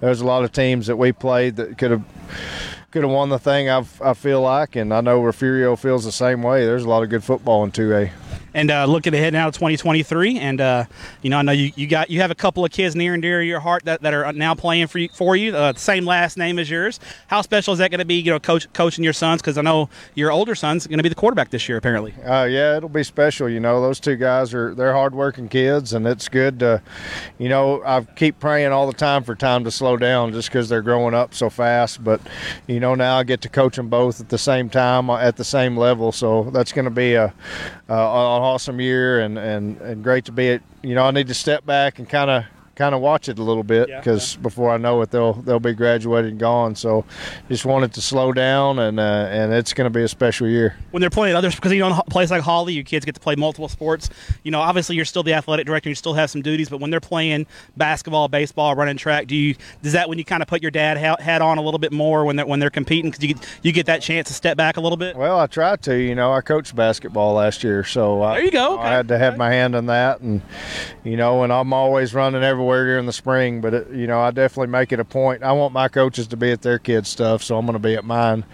There's 0.00 0.20
a 0.20 0.26
lot 0.26 0.44
of 0.44 0.52
teams 0.52 0.86
that 0.86 0.96
we 0.96 1.12
played 1.12 1.56
that 1.56 1.78
could 1.78 1.90
have 1.90 2.02
could 2.90 3.02
have 3.02 3.12
won 3.12 3.28
the 3.28 3.38
thing. 3.38 3.68
I 3.68 3.84
I 4.00 4.14
feel 4.14 4.40
like, 4.40 4.76
and 4.76 4.92
I 4.92 5.00
know 5.00 5.20
Refugio 5.20 5.76
feels 5.76 6.04
the 6.04 6.12
same 6.12 6.42
way. 6.42 6.64
There's 6.64 6.84
a 6.84 6.88
lot 6.88 7.02
of 7.02 7.10
good 7.10 7.24
football 7.24 7.64
in 7.64 7.72
2A. 7.72 8.10
And 8.56 8.70
uh, 8.70 8.86
looking 8.86 9.12
ahead 9.14 9.34
now 9.34 9.50
to 9.50 9.52
2023. 9.52 10.38
And 10.38 10.60
uh, 10.60 10.84
you 11.22 11.28
know, 11.30 11.38
I 11.38 11.42
know 11.42 11.52
you, 11.52 11.70
you 11.76 11.86
got 11.86 12.10
you 12.10 12.22
have 12.22 12.30
a 12.30 12.34
couple 12.34 12.64
of 12.64 12.72
kids 12.72 12.96
near 12.96 13.12
and 13.12 13.22
dear 13.22 13.40
to 13.40 13.46
your 13.46 13.60
heart 13.60 13.84
that, 13.84 14.00
that 14.00 14.14
are 14.14 14.32
now 14.32 14.54
playing 14.54 14.86
for 14.88 14.98
you. 14.98 15.08
For 15.12 15.36
you, 15.36 15.54
uh, 15.54 15.74
same 15.74 16.06
last 16.06 16.38
name 16.38 16.58
as 16.58 16.68
yours. 16.68 16.98
How 17.28 17.42
special 17.42 17.74
is 17.74 17.78
that 17.78 17.90
going 17.90 17.98
to 18.00 18.06
be? 18.06 18.16
You 18.16 18.32
know, 18.32 18.40
coach 18.40 18.72
coaching 18.72 19.04
your 19.04 19.12
sons 19.12 19.42
because 19.42 19.58
I 19.58 19.62
know 19.62 19.90
your 20.14 20.32
older 20.32 20.54
son's 20.54 20.86
going 20.86 20.98
to 20.98 21.02
be 21.02 21.10
the 21.10 21.14
quarterback 21.14 21.50
this 21.50 21.68
year. 21.68 21.76
Apparently, 21.76 22.14
Uh, 22.24 22.44
yeah, 22.44 22.76
it'll 22.78 22.88
be 22.88 23.02
special. 23.02 23.48
You 23.48 23.60
know, 23.60 23.80
those 23.82 24.00
two 24.00 24.16
guys 24.16 24.54
are 24.54 24.74
they're 24.74 24.94
hardworking 24.94 25.48
kids, 25.48 25.92
and 25.92 26.06
it's 26.06 26.28
good 26.28 26.58
to, 26.60 26.80
you 27.38 27.50
know, 27.50 27.82
I 27.84 28.02
keep 28.02 28.40
praying 28.40 28.72
all 28.72 28.86
the 28.86 28.94
time 28.94 29.22
for 29.22 29.34
time 29.34 29.64
to 29.64 29.70
slow 29.70 29.98
down 29.98 30.32
just 30.32 30.48
because 30.48 30.70
they're 30.70 30.82
growing 30.82 31.12
up 31.12 31.34
so 31.34 31.50
fast. 31.50 32.02
But, 32.02 32.22
you 32.66 32.80
know, 32.80 32.94
now 32.94 33.18
I 33.18 33.24
get 33.24 33.42
to 33.42 33.50
coach 33.50 33.76
them 33.76 33.88
both 33.88 34.18
at 34.20 34.30
the 34.30 34.38
same 34.38 34.70
time 34.70 35.10
at 35.10 35.36
the 35.36 35.44
same 35.44 35.76
level, 35.76 36.10
so 36.10 36.44
that's 36.52 36.72
going 36.72 36.86
to 36.86 36.90
be 36.90 37.14
a, 37.14 37.34
a 37.88 37.92
an 37.92 38.45
awesome 38.46 38.80
year 38.80 39.20
and, 39.20 39.38
and 39.38 39.80
and 39.80 40.02
great 40.04 40.24
to 40.26 40.32
be 40.32 40.50
at. 40.50 40.62
You 40.82 40.94
know, 40.94 41.04
I 41.04 41.10
need 41.10 41.26
to 41.28 41.34
step 41.34 41.66
back 41.66 41.98
and 41.98 42.08
kind 42.08 42.30
of 42.30 42.44
kind 42.76 42.94
of 42.94 43.00
watch 43.00 43.28
it 43.28 43.38
a 43.38 43.42
little 43.42 43.64
bit 43.64 43.88
Yeah, 43.88 43.98
because 43.98 44.36
before 44.36 44.70
I 44.70 44.76
know 44.76 45.00
it, 45.02 45.10
they'll 45.10 45.32
they'll 45.32 45.58
be 45.58 45.72
graduated 45.72 46.30
and 46.32 46.40
gone. 46.40 46.74
So 46.76 47.04
just 47.48 47.64
wanted 47.64 47.92
to 47.94 48.00
slow 48.00 48.32
down, 48.32 48.78
and 48.78 49.00
uh, 49.00 49.02
and 49.30 49.52
it's 49.52 49.72
going 49.72 49.90
to 49.90 49.98
be 49.98 50.04
a 50.04 50.08
special 50.08 50.46
year. 50.46 50.76
when 50.90 51.00
they're 51.00 51.10
playing 51.10 51.34
others 51.34 51.54
because 51.54 51.72
you 51.72 51.80
know 51.80 51.88
in 51.88 51.92
a 51.92 52.02
place 52.04 52.30
like 52.30 52.42
Hawley, 52.42 52.74
your 52.74 52.84
kids 52.84 53.04
get 53.04 53.14
to 53.14 53.20
play 53.20 53.34
multiple 53.34 53.68
sports. 53.68 54.10
You 54.44 54.50
know, 54.50 54.60
obviously 54.60 54.94
you're 54.94 55.04
still 55.04 55.22
the 55.22 55.34
athletic 55.34 55.66
director, 55.66 55.88
you 55.88 55.94
still 55.94 56.14
have 56.14 56.30
some 56.30 56.42
duties, 56.42 56.68
but 56.68 56.78
when 56.78 56.90
they're 56.90 57.00
playing 57.00 57.46
basketball, 57.76 58.28
baseball, 58.28 58.74
running 58.74 58.96
track, 58.96 59.26
do 59.26 59.34
you 59.34 59.56
does 59.82 59.92
that 59.92 60.08
when 60.08 60.18
you 60.18 60.24
kind 60.24 60.42
of 60.42 60.48
put 60.48 60.62
your 60.62 60.70
dad 60.70 60.98
hat 60.98 61.42
on 61.42 61.58
a 61.58 61.62
little 61.62 61.78
bit 61.78 61.92
more 61.92 62.24
when 62.24 62.36
they're 62.36 62.46
when 62.46 62.60
they're 62.60 62.70
competing 62.70 63.10
because 63.10 63.22
you 63.22 63.34
get, 63.34 63.58
you 63.62 63.72
get 63.72 63.86
that 63.86 64.02
chance 64.02 64.28
to 64.28 64.34
step 64.34 64.56
back 64.56 64.76
a 64.76 64.80
little 64.80 64.98
bit? 64.98 65.16
Well, 65.16 65.38
I 65.38 65.46
tried 65.46 65.82
to. 65.82 65.96
You 65.96 66.14
know, 66.14 66.32
I 66.32 66.42
coached 66.42 66.76
basketball 66.76 67.34
last 67.34 67.64
year, 67.64 67.84
so 67.84 68.22
I, 68.22 68.34
There 68.34 68.44
you 68.44 68.50
go, 68.50 68.74
okay, 68.74 68.82
I 68.82 68.92
had 68.92 69.08
to 69.08 69.18
have 69.18 69.34
okay. 69.34 69.38
my 69.38 69.50
hand 69.50 69.74
in 69.74 69.86
that, 69.86 70.20
and 70.20 70.42
you 71.04 71.16
know, 71.16 71.42
and 71.42 71.52
I'm 71.52 71.72
always 71.72 72.12
running 72.12 72.42
everywhere 72.42 72.65
during 72.74 73.06
the 73.06 73.12
spring. 73.12 73.60
But 73.60 73.74
it, 73.74 73.90
you 73.90 74.06
know, 74.06 74.20
I 74.20 74.30
definitely 74.30 74.68
make 74.68 74.92
it 74.92 75.00
a 75.00 75.04
point. 75.04 75.42
I 75.42 75.52
want 75.52 75.72
my 75.72 75.88
coaches 75.88 76.26
to 76.28 76.36
be 76.36 76.50
at 76.52 76.62
their 76.62 76.78
kids' 76.78 77.08
stuff, 77.08 77.42
so 77.42 77.56
I'm 77.56 77.66
going 77.66 77.74
to 77.74 77.78
be 77.78 77.94
at 77.94 78.04
mine, 78.04 78.44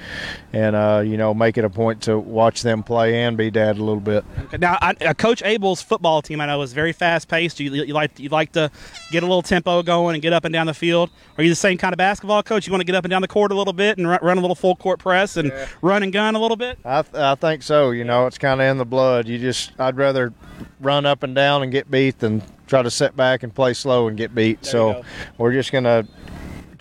and 0.52 0.76
uh, 0.76 1.02
you 1.04 1.16
know, 1.16 1.34
make 1.34 1.58
it 1.58 1.64
a 1.64 1.70
point 1.70 2.02
to 2.02 2.18
watch 2.18 2.62
them 2.62 2.82
play 2.82 3.22
and 3.22 3.36
be 3.36 3.50
dad 3.50 3.78
a 3.78 3.84
little 3.84 4.00
bit. 4.00 4.24
Now, 4.58 4.78
I, 4.80 4.94
uh, 5.00 5.14
Coach 5.14 5.42
Ables' 5.42 5.82
football 5.82 6.22
team, 6.22 6.40
I 6.40 6.46
know, 6.46 6.62
is 6.62 6.72
very 6.72 6.92
fast 6.92 7.28
paced. 7.28 7.60
You, 7.60 7.72
you 7.72 7.94
like 7.94 8.18
you 8.18 8.28
like 8.28 8.52
to 8.52 8.70
get 9.10 9.22
a 9.22 9.26
little 9.26 9.42
tempo 9.42 9.82
going 9.82 10.14
and 10.14 10.22
get 10.22 10.32
up 10.32 10.44
and 10.44 10.52
down 10.52 10.66
the 10.66 10.74
field. 10.74 11.10
Are 11.38 11.42
you 11.42 11.50
the 11.50 11.56
same 11.56 11.78
kind 11.78 11.92
of 11.92 11.98
basketball 11.98 12.42
coach? 12.42 12.66
You 12.66 12.72
want 12.72 12.80
to 12.80 12.86
get 12.86 12.94
up 12.94 13.04
and 13.04 13.10
down 13.10 13.22
the 13.22 13.28
court 13.28 13.52
a 13.52 13.54
little 13.54 13.72
bit 13.72 13.98
and 13.98 14.08
run, 14.08 14.18
run 14.22 14.38
a 14.38 14.40
little 14.40 14.56
full 14.56 14.76
court 14.76 14.98
press 14.98 15.36
and 15.36 15.52
run 15.80 16.02
and 16.02 16.12
gun 16.12 16.34
a 16.34 16.38
little 16.38 16.56
bit? 16.56 16.78
I, 16.84 17.02
th- 17.02 17.14
I 17.14 17.34
think 17.34 17.62
so. 17.62 17.90
You 17.90 18.04
know, 18.04 18.26
it's 18.26 18.38
kind 18.38 18.60
of 18.60 18.66
in 18.66 18.78
the 18.78 18.84
blood. 18.84 19.26
You 19.26 19.38
just, 19.38 19.72
I'd 19.80 19.96
rather 19.96 20.32
run 20.80 21.06
up 21.06 21.22
and 21.22 21.34
down 21.34 21.62
and 21.62 21.72
get 21.72 21.90
beat 21.90 22.18
than 22.18 22.42
try 22.72 22.82
to 22.82 22.90
sit 22.90 23.14
back 23.14 23.42
and 23.42 23.54
play 23.54 23.74
slow 23.74 24.08
and 24.08 24.16
get 24.16 24.34
beat. 24.34 24.62
There 24.62 24.72
so 24.72 25.04
we're 25.36 25.52
just 25.52 25.72
gonna 25.72 26.06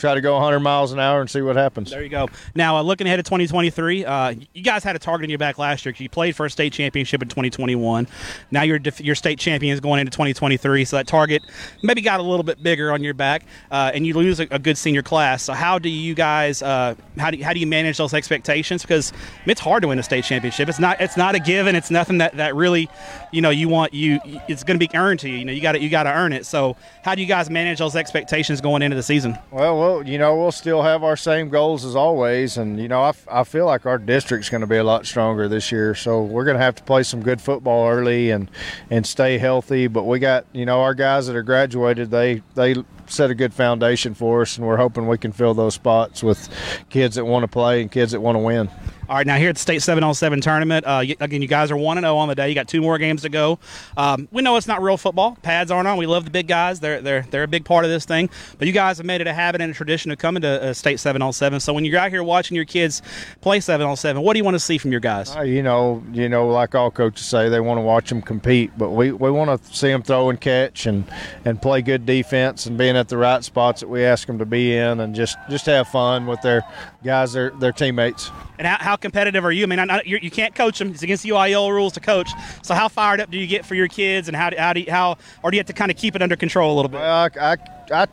try 0.01 0.15
to 0.15 0.21
go 0.21 0.33
100 0.33 0.59
miles 0.59 0.91
an 0.91 0.99
hour 0.99 1.21
and 1.21 1.29
see 1.29 1.41
what 1.41 1.55
happens. 1.55 1.91
There 1.91 2.03
you 2.03 2.09
go. 2.09 2.27
Now, 2.55 2.77
uh, 2.77 2.81
looking 2.81 3.07
ahead 3.07 3.19
to 3.19 3.23
2023, 3.23 4.03
uh, 4.03 4.33
you 4.53 4.63
guys 4.63 4.83
had 4.83 4.95
a 4.95 4.99
target 4.99 5.25
in 5.25 5.29
your 5.29 5.39
back 5.39 5.57
last 5.57 5.85
year 5.85 5.93
you 6.01 6.09
played 6.09 6.35
for 6.35 6.45
a 6.45 6.49
state 6.49 6.73
championship 6.73 7.21
in 7.21 7.27
2021. 7.27 8.07
Now 8.49 8.63
you're 8.63 8.79
def- 8.79 9.01
your 9.01 9.15
state 9.15 9.39
champions 9.39 9.79
going 9.79 9.99
into 9.99 10.11
2023, 10.11 10.85
so 10.85 10.97
that 10.97 11.07
target 11.07 11.43
maybe 11.83 12.01
got 12.01 12.19
a 12.19 12.23
little 12.23 12.43
bit 12.43 12.61
bigger 12.63 12.91
on 12.91 13.03
your 13.03 13.13
back, 13.13 13.45
uh, 13.69 13.91
and 13.93 14.07
you 14.07 14.13
lose 14.13 14.39
a, 14.39 14.47
a 14.51 14.59
good 14.59 14.77
senior 14.77 15.03
class. 15.03 15.43
So 15.43 15.53
how 15.53 15.77
do 15.79 15.89
you 15.89 16.13
guys 16.15 16.61
uh, 16.61 16.95
how 17.17 17.31
do 17.31 17.37
you, 17.37 17.43
how 17.43 17.53
do 17.53 17.59
you 17.59 17.67
manage 17.67 17.97
those 17.97 18.13
expectations? 18.13 18.81
Because 18.81 19.13
it's 19.45 19.61
hard 19.61 19.81
to 19.83 19.89
win 19.89 19.99
a 19.99 20.03
state 20.03 20.23
championship. 20.23 20.69
It's 20.69 20.79
not 20.79 20.99
it's 20.99 21.17
not 21.17 21.35
a 21.35 21.39
given. 21.39 21.75
It's 21.75 21.91
nothing 21.91 22.17
that, 22.19 22.35
that 22.37 22.55
really 22.55 22.89
you 23.31 23.41
know 23.41 23.49
you 23.49 23.69
want 23.69 23.93
you 23.93 24.19
it's 24.47 24.63
going 24.63 24.79
to 24.79 24.87
be 24.87 24.93
earned 24.95 25.19
to 25.21 25.29
you. 25.29 25.37
You 25.37 25.45
know 25.45 25.53
you 25.53 25.61
got 25.61 25.73
to 25.73 25.81
you 25.81 25.89
got 25.89 26.03
to 26.03 26.13
earn 26.13 26.33
it. 26.33 26.45
So 26.45 26.75
how 27.03 27.15
do 27.15 27.21
you 27.21 27.27
guys 27.27 27.49
manage 27.49 27.79
those 27.79 27.95
expectations 27.95 28.61
going 28.61 28.81
into 28.81 28.95
the 28.95 29.03
season? 29.03 29.37
Well, 29.51 29.77
well, 29.77 29.90
you 29.99 30.17
know, 30.17 30.37
we'll 30.37 30.53
still 30.53 30.81
have 30.81 31.03
our 31.03 31.17
same 31.17 31.49
goals 31.49 31.83
as 31.83 31.95
always, 31.95 32.57
and 32.57 32.79
you 32.79 32.87
know, 32.87 33.01
I, 33.01 33.09
f- 33.09 33.27
I 33.29 33.43
feel 33.43 33.65
like 33.65 33.85
our 33.85 33.97
district's 33.97 34.49
going 34.49 34.61
to 34.61 34.67
be 34.67 34.77
a 34.77 34.83
lot 34.83 35.05
stronger 35.05 35.49
this 35.49 35.71
year. 35.71 35.93
So 35.93 36.23
we're 36.23 36.45
going 36.45 36.57
to 36.57 36.63
have 36.63 36.75
to 36.75 36.83
play 36.83 37.03
some 37.03 37.21
good 37.21 37.41
football 37.41 37.89
early 37.89 38.31
and 38.31 38.49
and 38.89 39.05
stay 39.05 39.37
healthy. 39.37 39.87
But 39.87 40.03
we 40.03 40.19
got, 40.19 40.45
you 40.53 40.65
know, 40.65 40.81
our 40.81 40.93
guys 40.93 41.27
that 41.27 41.35
are 41.35 41.43
graduated, 41.43 42.09
they 42.09 42.41
they 42.55 42.75
set 43.07 43.29
a 43.29 43.35
good 43.35 43.53
foundation 43.53 44.13
for 44.13 44.41
us, 44.41 44.57
and 44.57 44.65
we're 44.65 44.77
hoping 44.77 45.07
we 45.07 45.17
can 45.17 45.33
fill 45.33 45.53
those 45.53 45.73
spots 45.73 46.23
with 46.23 46.49
kids 46.89 47.15
that 47.15 47.25
want 47.25 47.43
to 47.43 47.47
play 47.47 47.81
and 47.81 47.91
kids 47.91 48.13
that 48.13 48.21
want 48.21 48.35
to 48.37 48.39
win. 48.39 48.69
All 49.11 49.17
right, 49.17 49.27
now 49.27 49.35
here 49.35 49.49
at 49.49 49.55
the 49.55 49.61
state 49.61 49.81
seven 49.81 50.05
on 50.05 50.15
seven 50.15 50.39
tournament, 50.39 50.85
uh, 50.85 51.03
again, 51.19 51.41
you 51.41 51.47
guys 51.49 51.69
are 51.69 51.75
one 51.75 51.97
and 51.97 52.05
zero 52.05 52.15
on 52.15 52.29
the 52.29 52.35
day. 52.35 52.47
You 52.47 52.55
got 52.55 52.69
two 52.69 52.79
more 52.79 52.97
games 52.97 53.23
to 53.23 53.29
go. 53.29 53.59
Um, 53.97 54.29
we 54.31 54.41
know 54.41 54.55
it's 54.55 54.69
not 54.69 54.81
real 54.81 54.95
football. 54.95 55.37
Pads 55.41 55.69
aren't 55.69 55.85
on. 55.85 55.97
We 55.97 56.05
love 56.05 56.23
the 56.23 56.31
big 56.31 56.47
guys. 56.47 56.79
They're 56.79 57.01
they're 57.01 57.25
they're 57.29 57.43
a 57.43 57.47
big 57.49 57.65
part 57.65 57.83
of 57.83 57.91
this 57.91 58.05
thing. 58.05 58.29
But 58.57 58.69
you 58.69 58.73
guys 58.73 58.99
have 58.99 59.05
made 59.05 59.19
it 59.19 59.27
a 59.27 59.33
habit 59.33 59.59
and 59.59 59.69
a 59.69 59.73
tradition 59.73 60.11
of 60.11 60.17
coming 60.17 60.43
to 60.43 60.69
uh, 60.69 60.73
state 60.73 60.97
seven 60.97 61.21
on 61.21 61.33
seven. 61.33 61.59
So 61.59 61.73
when 61.73 61.83
you're 61.83 61.99
out 61.99 62.09
here 62.09 62.23
watching 62.23 62.55
your 62.55 62.63
kids 62.63 63.01
play 63.41 63.59
seven 63.59 63.85
on 63.85 63.97
seven, 63.97 64.21
what 64.21 64.31
do 64.31 64.39
you 64.39 64.45
want 64.45 64.55
to 64.55 64.61
see 64.61 64.77
from 64.77 64.91
your 64.91 65.01
guys? 65.01 65.35
Uh, 65.35 65.41
you 65.41 65.61
know, 65.61 66.01
you 66.13 66.29
know, 66.29 66.47
like 66.47 66.73
all 66.73 66.89
coaches 66.89 67.25
say, 67.25 67.49
they 67.49 67.59
want 67.59 67.79
to 67.79 67.81
watch 67.81 68.07
them 68.07 68.21
compete, 68.21 68.71
but 68.77 68.91
we, 68.91 69.11
we 69.11 69.29
want 69.29 69.61
to 69.61 69.75
see 69.75 69.89
them 69.89 70.03
throw 70.03 70.29
and 70.29 70.39
catch 70.39 70.85
and, 70.85 71.03
and 71.43 71.61
play 71.61 71.81
good 71.81 72.05
defense 72.05 72.65
and 72.65 72.77
being 72.77 72.95
at 72.95 73.09
the 73.09 73.17
right 73.17 73.43
spots 73.43 73.81
that 73.81 73.89
we 73.89 74.05
ask 74.05 74.25
them 74.25 74.39
to 74.39 74.45
be 74.45 74.73
in, 74.73 75.01
and 75.01 75.13
just, 75.13 75.37
just 75.49 75.65
have 75.65 75.89
fun 75.89 76.27
with 76.27 76.41
their 76.43 76.63
guys, 77.03 77.33
their 77.33 77.49
their 77.49 77.73
teammates. 77.73 78.31
And 78.57 78.67
how, 78.67 78.77
how 78.79 78.95
competitive 79.01 79.43
are 79.43 79.51
you? 79.51 79.63
I 79.63 79.67
mean, 79.67 79.79
I, 79.79 79.97
I, 79.97 80.01
you 80.05 80.31
can't 80.31 80.55
coach 80.55 80.79
them. 80.79 80.91
It's 80.91 81.03
against 81.03 81.23
the 81.23 81.29
UIL 81.29 81.69
rules 81.71 81.93
to 81.93 81.99
coach. 81.99 82.29
So 82.61 82.73
how 82.73 82.87
fired 82.87 83.19
up 83.19 83.29
do 83.31 83.37
you 83.37 83.47
get 83.47 83.65
for 83.65 83.75
your 83.75 83.87
kids, 83.87 84.27
and 84.27 84.37
how 84.37 84.49
do, 84.49 84.57
how 84.57 84.73
do 84.73 84.81
you, 84.81 84.91
how 84.91 85.17
or 85.43 85.51
do 85.51 85.57
you 85.57 85.59
have 85.59 85.67
to 85.67 85.73
kind 85.73 85.91
of 85.91 85.97
keep 85.97 86.15
it 86.15 86.21
under 86.21 86.35
control 86.35 86.73
a 86.73 86.75
little 86.75 86.89
bit? 86.89 86.99
Well, 86.99 87.29
I, 87.35 87.53
I, 87.53 87.57
I, 87.91 88.07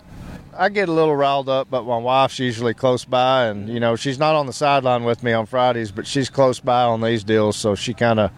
I 0.60 0.68
get 0.70 0.88
a 0.88 0.92
little 0.92 1.14
riled 1.14 1.48
up, 1.48 1.70
but 1.70 1.84
my 1.84 1.98
wife's 1.98 2.40
usually 2.40 2.74
close 2.74 3.04
by, 3.04 3.46
and 3.46 3.68
you 3.68 3.78
know 3.78 3.94
she's 3.94 4.18
not 4.18 4.34
on 4.34 4.46
the 4.46 4.52
sideline 4.52 5.04
with 5.04 5.22
me 5.22 5.32
on 5.32 5.46
Fridays, 5.46 5.92
but 5.92 6.04
she's 6.04 6.28
close 6.28 6.58
by 6.58 6.82
on 6.82 7.00
these 7.00 7.22
deals, 7.22 7.56
so 7.56 7.76
she 7.76 7.94
kind 7.94 8.18
of, 8.18 8.32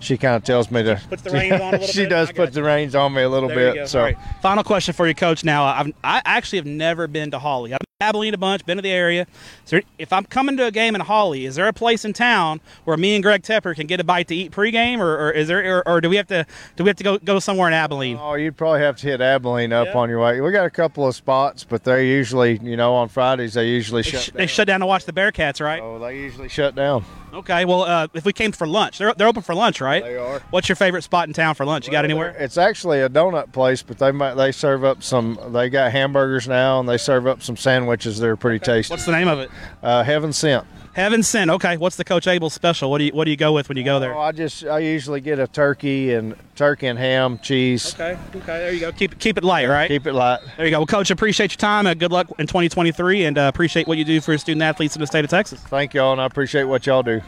she 0.00 0.16
kind 0.16 0.36
of 0.36 0.44
tells 0.44 0.70
me 0.70 0.82
to. 0.84 1.00
Puts 1.10 1.22
the 1.22 1.30
reins 1.32 1.52
on 1.60 1.60
a 1.60 1.70
little 1.72 1.86
she 1.86 2.04
bit? 2.04 2.08
does 2.08 2.32
put 2.32 2.52
the 2.54 2.62
reins 2.62 2.94
on 2.94 3.12
me 3.12 3.22
a 3.22 3.28
little 3.28 3.48
There 3.50 3.68
you 3.68 3.80
bit. 3.80 3.88
So. 3.88 4.00
Right. 4.00 4.16
Final 4.40 4.64
question 4.64 4.94
for 4.94 5.06
you, 5.06 5.14
Coach. 5.14 5.44
Now, 5.44 5.64
I've, 5.64 5.92
I 6.02 6.22
actually 6.24 6.58
have 6.58 6.66
never 6.66 7.06
been 7.08 7.30
to 7.32 7.38
Hawley. 7.38 7.74
I've 7.74 7.85
Abilene 8.02 8.34
a 8.34 8.36
bunch, 8.36 8.62
been 8.66 8.76
to 8.76 8.82
the 8.82 8.90
area. 8.90 9.26
There, 9.68 9.80
if 9.98 10.12
I'm 10.12 10.26
coming 10.26 10.58
to 10.58 10.66
a 10.66 10.70
game 10.70 10.94
in 10.94 11.00
Hawley, 11.00 11.46
is 11.46 11.54
there 11.54 11.66
a 11.66 11.72
place 11.72 12.04
in 12.04 12.12
town 12.12 12.60
where 12.84 12.98
me 12.98 13.14
and 13.14 13.22
Greg 13.24 13.40
Tepper 13.42 13.74
can 13.74 13.86
get 13.86 14.00
a 14.00 14.04
bite 14.04 14.28
to 14.28 14.34
eat 14.34 14.52
pregame, 14.52 14.98
or, 14.98 15.16
or 15.18 15.30
is 15.30 15.48
there, 15.48 15.78
or, 15.78 15.88
or 15.88 16.00
do 16.02 16.10
we 16.10 16.16
have 16.16 16.26
to, 16.26 16.44
do 16.76 16.84
we 16.84 16.90
have 16.90 16.96
to 16.98 17.04
go 17.04 17.16
go 17.16 17.38
somewhere 17.38 17.68
in 17.68 17.72
Abilene? 17.72 18.18
Oh, 18.20 18.34
you'd 18.34 18.54
probably 18.54 18.80
have 18.80 18.98
to 18.98 19.06
hit 19.06 19.22
Abilene 19.22 19.72
up 19.72 19.86
Yeah. 19.86 19.94
on 19.96 20.10
your 20.10 20.20
way. 20.20 20.38
We 20.42 20.52
got 20.52 20.66
a 20.66 20.70
couple 20.70 21.06
of 21.08 21.14
spots, 21.16 21.64
but 21.64 21.84
they're 21.84 22.02
usually, 22.02 22.58
you 22.58 22.76
know, 22.76 22.92
on 22.96 23.08
Fridays 23.08 23.54
they 23.54 23.66
usually 23.68 24.02
They, 24.02 24.10
shut. 24.10 24.20
sh- 24.20 24.26
down. 24.28 24.36
they 24.36 24.46
shut 24.46 24.66
down 24.66 24.80
to 24.80 24.86
watch 24.86 25.06
the 25.06 25.14
Bearcats, 25.14 25.62
right? 25.64 25.80
Oh, 25.82 25.98
they 25.98 26.18
usually 26.18 26.50
shut 26.50 26.74
down. 26.74 27.02
Okay. 27.36 27.64
Well, 27.64 27.82
uh, 27.82 28.08
if 28.14 28.24
we 28.24 28.32
came 28.32 28.52
for 28.52 28.66
lunch, 28.66 28.98
they're, 28.98 29.12
they're 29.14 29.28
open 29.28 29.42
for 29.42 29.54
lunch, 29.54 29.80
right? 29.80 30.02
They 30.02 30.16
are. 30.16 30.40
What's 30.50 30.68
your 30.68 30.76
favorite 30.76 31.02
spot 31.02 31.28
in 31.28 31.34
town 31.34 31.54
for 31.54 31.64
lunch? 31.64 31.86
You 31.86 31.92
got 31.92 32.04
anywhere? 32.04 32.34
It's 32.38 32.56
actually 32.58 33.00
a 33.00 33.08
donut 33.08 33.52
place, 33.52 33.82
but 33.82 33.98
they 33.98 34.10
might 34.12 34.34
they 34.34 34.52
serve 34.52 34.84
up 34.84 35.02
some. 35.02 35.38
They 35.52 35.68
got 35.68 35.92
hamburgers 35.92 36.48
now, 36.48 36.80
and 36.80 36.88
they 36.88 36.96
serve 36.98 37.26
up 37.26 37.42
some 37.42 37.56
sandwiches 37.56 38.18
that 38.18 38.26
are 38.28 38.36
pretty 38.36 38.58
tasty. 38.58 38.92
What's 38.92 39.06
the 39.06 39.12
name 39.12 39.28
of 39.28 39.38
it? 39.38 39.50
uh, 39.82 40.02
Heaven 40.02 40.32
Sent. 40.32 40.66
Heaven 40.96 41.22
Sent. 41.22 41.50
Okay. 41.50 41.76
What's 41.76 41.96
the 41.96 42.04
Coach 42.04 42.24
Ables 42.24 42.52
special? 42.52 42.90
What 42.90 42.98
do 42.98 43.04
you 43.04 43.12
what 43.12 43.26
do 43.26 43.30
you 43.30 43.36
go 43.36 43.52
with 43.52 43.68
when 43.68 43.76
you 43.76 43.84
go 43.84 44.00
there? 44.00 44.14
Oh, 44.14 44.20
I 44.20 44.32
just 44.32 44.64
I 44.64 44.78
usually 44.78 45.20
get 45.20 45.38
a 45.38 45.46
turkey 45.46 46.14
and 46.14 46.34
turkey 46.54 46.86
and 46.86 46.98
ham, 46.98 47.38
cheese. 47.40 47.92
Okay. 47.92 48.18
Okay. 48.34 48.46
There 48.46 48.72
you 48.72 48.80
go. 48.80 48.92
Keep 48.92 49.12
it 49.12 49.18
keep 49.18 49.36
it 49.36 49.44
light, 49.44 49.68
right? 49.68 49.88
Keep 49.88 50.06
it 50.06 50.14
light. 50.14 50.40
There 50.56 50.64
you 50.64 50.70
go. 50.70 50.78
Well, 50.78 50.86
Coach, 50.86 51.10
appreciate 51.10 51.52
your 51.52 51.58
time. 51.58 51.86
Uh, 51.86 51.92
good 51.92 52.12
luck 52.12 52.28
in 52.38 52.46
2023, 52.46 53.26
and 53.26 53.36
uh, 53.36 53.42
appreciate 53.52 53.86
what 53.86 53.98
you 53.98 54.06
do 54.06 54.22
for 54.22 54.38
student 54.38 54.62
athletes 54.62 54.96
in 54.96 55.00
the 55.00 55.06
state 55.06 55.22
of 55.22 55.30
Texas. 55.30 55.60
Thank 55.60 55.92
y'all, 55.92 56.12
and 56.12 56.20
I 56.20 56.24
appreciate 56.24 56.64
what 56.64 56.86
y'all 56.86 57.02
do. 57.02 57.20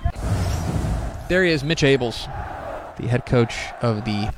There 1.29 1.45
he 1.45 1.51
is, 1.51 1.63
Mitch 1.63 1.83
Ables, 1.83 2.25
the 2.97 3.07
head 3.07 3.27
coach 3.27 3.55
of 3.83 4.07
the 4.07 4.31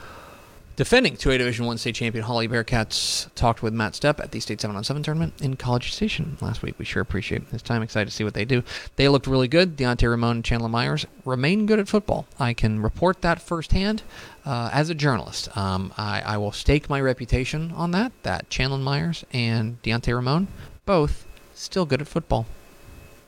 defending 0.81 1.15
2A 1.15 1.37
Division 1.37 1.67
One 1.67 1.77
state 1.77 1.95
champion 1.95 2.25
Hawley 2.25 2.49
Bearcats. 2.49 3.29
Talked 3.35 3.63
with 3.63 3.75
Matt 3.75 3.93
Stepp 3.93 4.19
at 4.19 4.31
the 4.31 4.41
state 4.41 4.63
seven 4.63 4.77
on 4.77 4.83
seven 4.83 5.03
tournament 5.03 5.35
in 5.43 5.57
College 5.57 5.93
Station 5.93 6.39
last 6.41 6.63
week. 6.63 6.79
We 6.79 6.87
sure 6.87 7.03
appreciate 7.03 7.47
his 7.49 7.61
time. 7.61 7.83
Excited 7.83 8.09
to 8.09 8.11
see 8.11 8.25
what 8.25 8.33
they 8.33 8.47
do. 8.47 8.63
They 8.97 9.07
looked 9.11 9.27
really 9.27 9.47
good. 9.47 9.77
Deontay 9.77 10.09
Ramon 10.09 10.37
and 10.37 10.45
Chandler 10.45 10.71
Myers 10.71 11.05
remain 11.27 11.67
good 11.67 11.79
at 11.81 11.87
football. 11.87 12.25
I 12.39 12.55
can 12.55 12.81
report 12.81 13.21
that 13.21 13.43
firsthand 13.43 14.03
uh, 14.47 14.71
as 14.73 14.89
a 14.89 14.95
journalist. 14.95 15.55
Um, 15.55 15.93
I, 15.99 16.23
I 16.23 16.39
will 16.39 16.51
stake 16.51 16.89
my 16.89 16.99
reputation 16.99 17.73
on 17.73 17.91
that. 17.91 18.13
That 18.23 18.49
Chandler 18.49 18.79
Myers 18.79 19.23
and 19.35 19.83
Deontay 19.83 20.15
Ramon 20.15 20.49
both 20.87 21.27
still 21.53 21.85
good 21.85 22.01
at 22.01 22.09
football. 22.09 22.47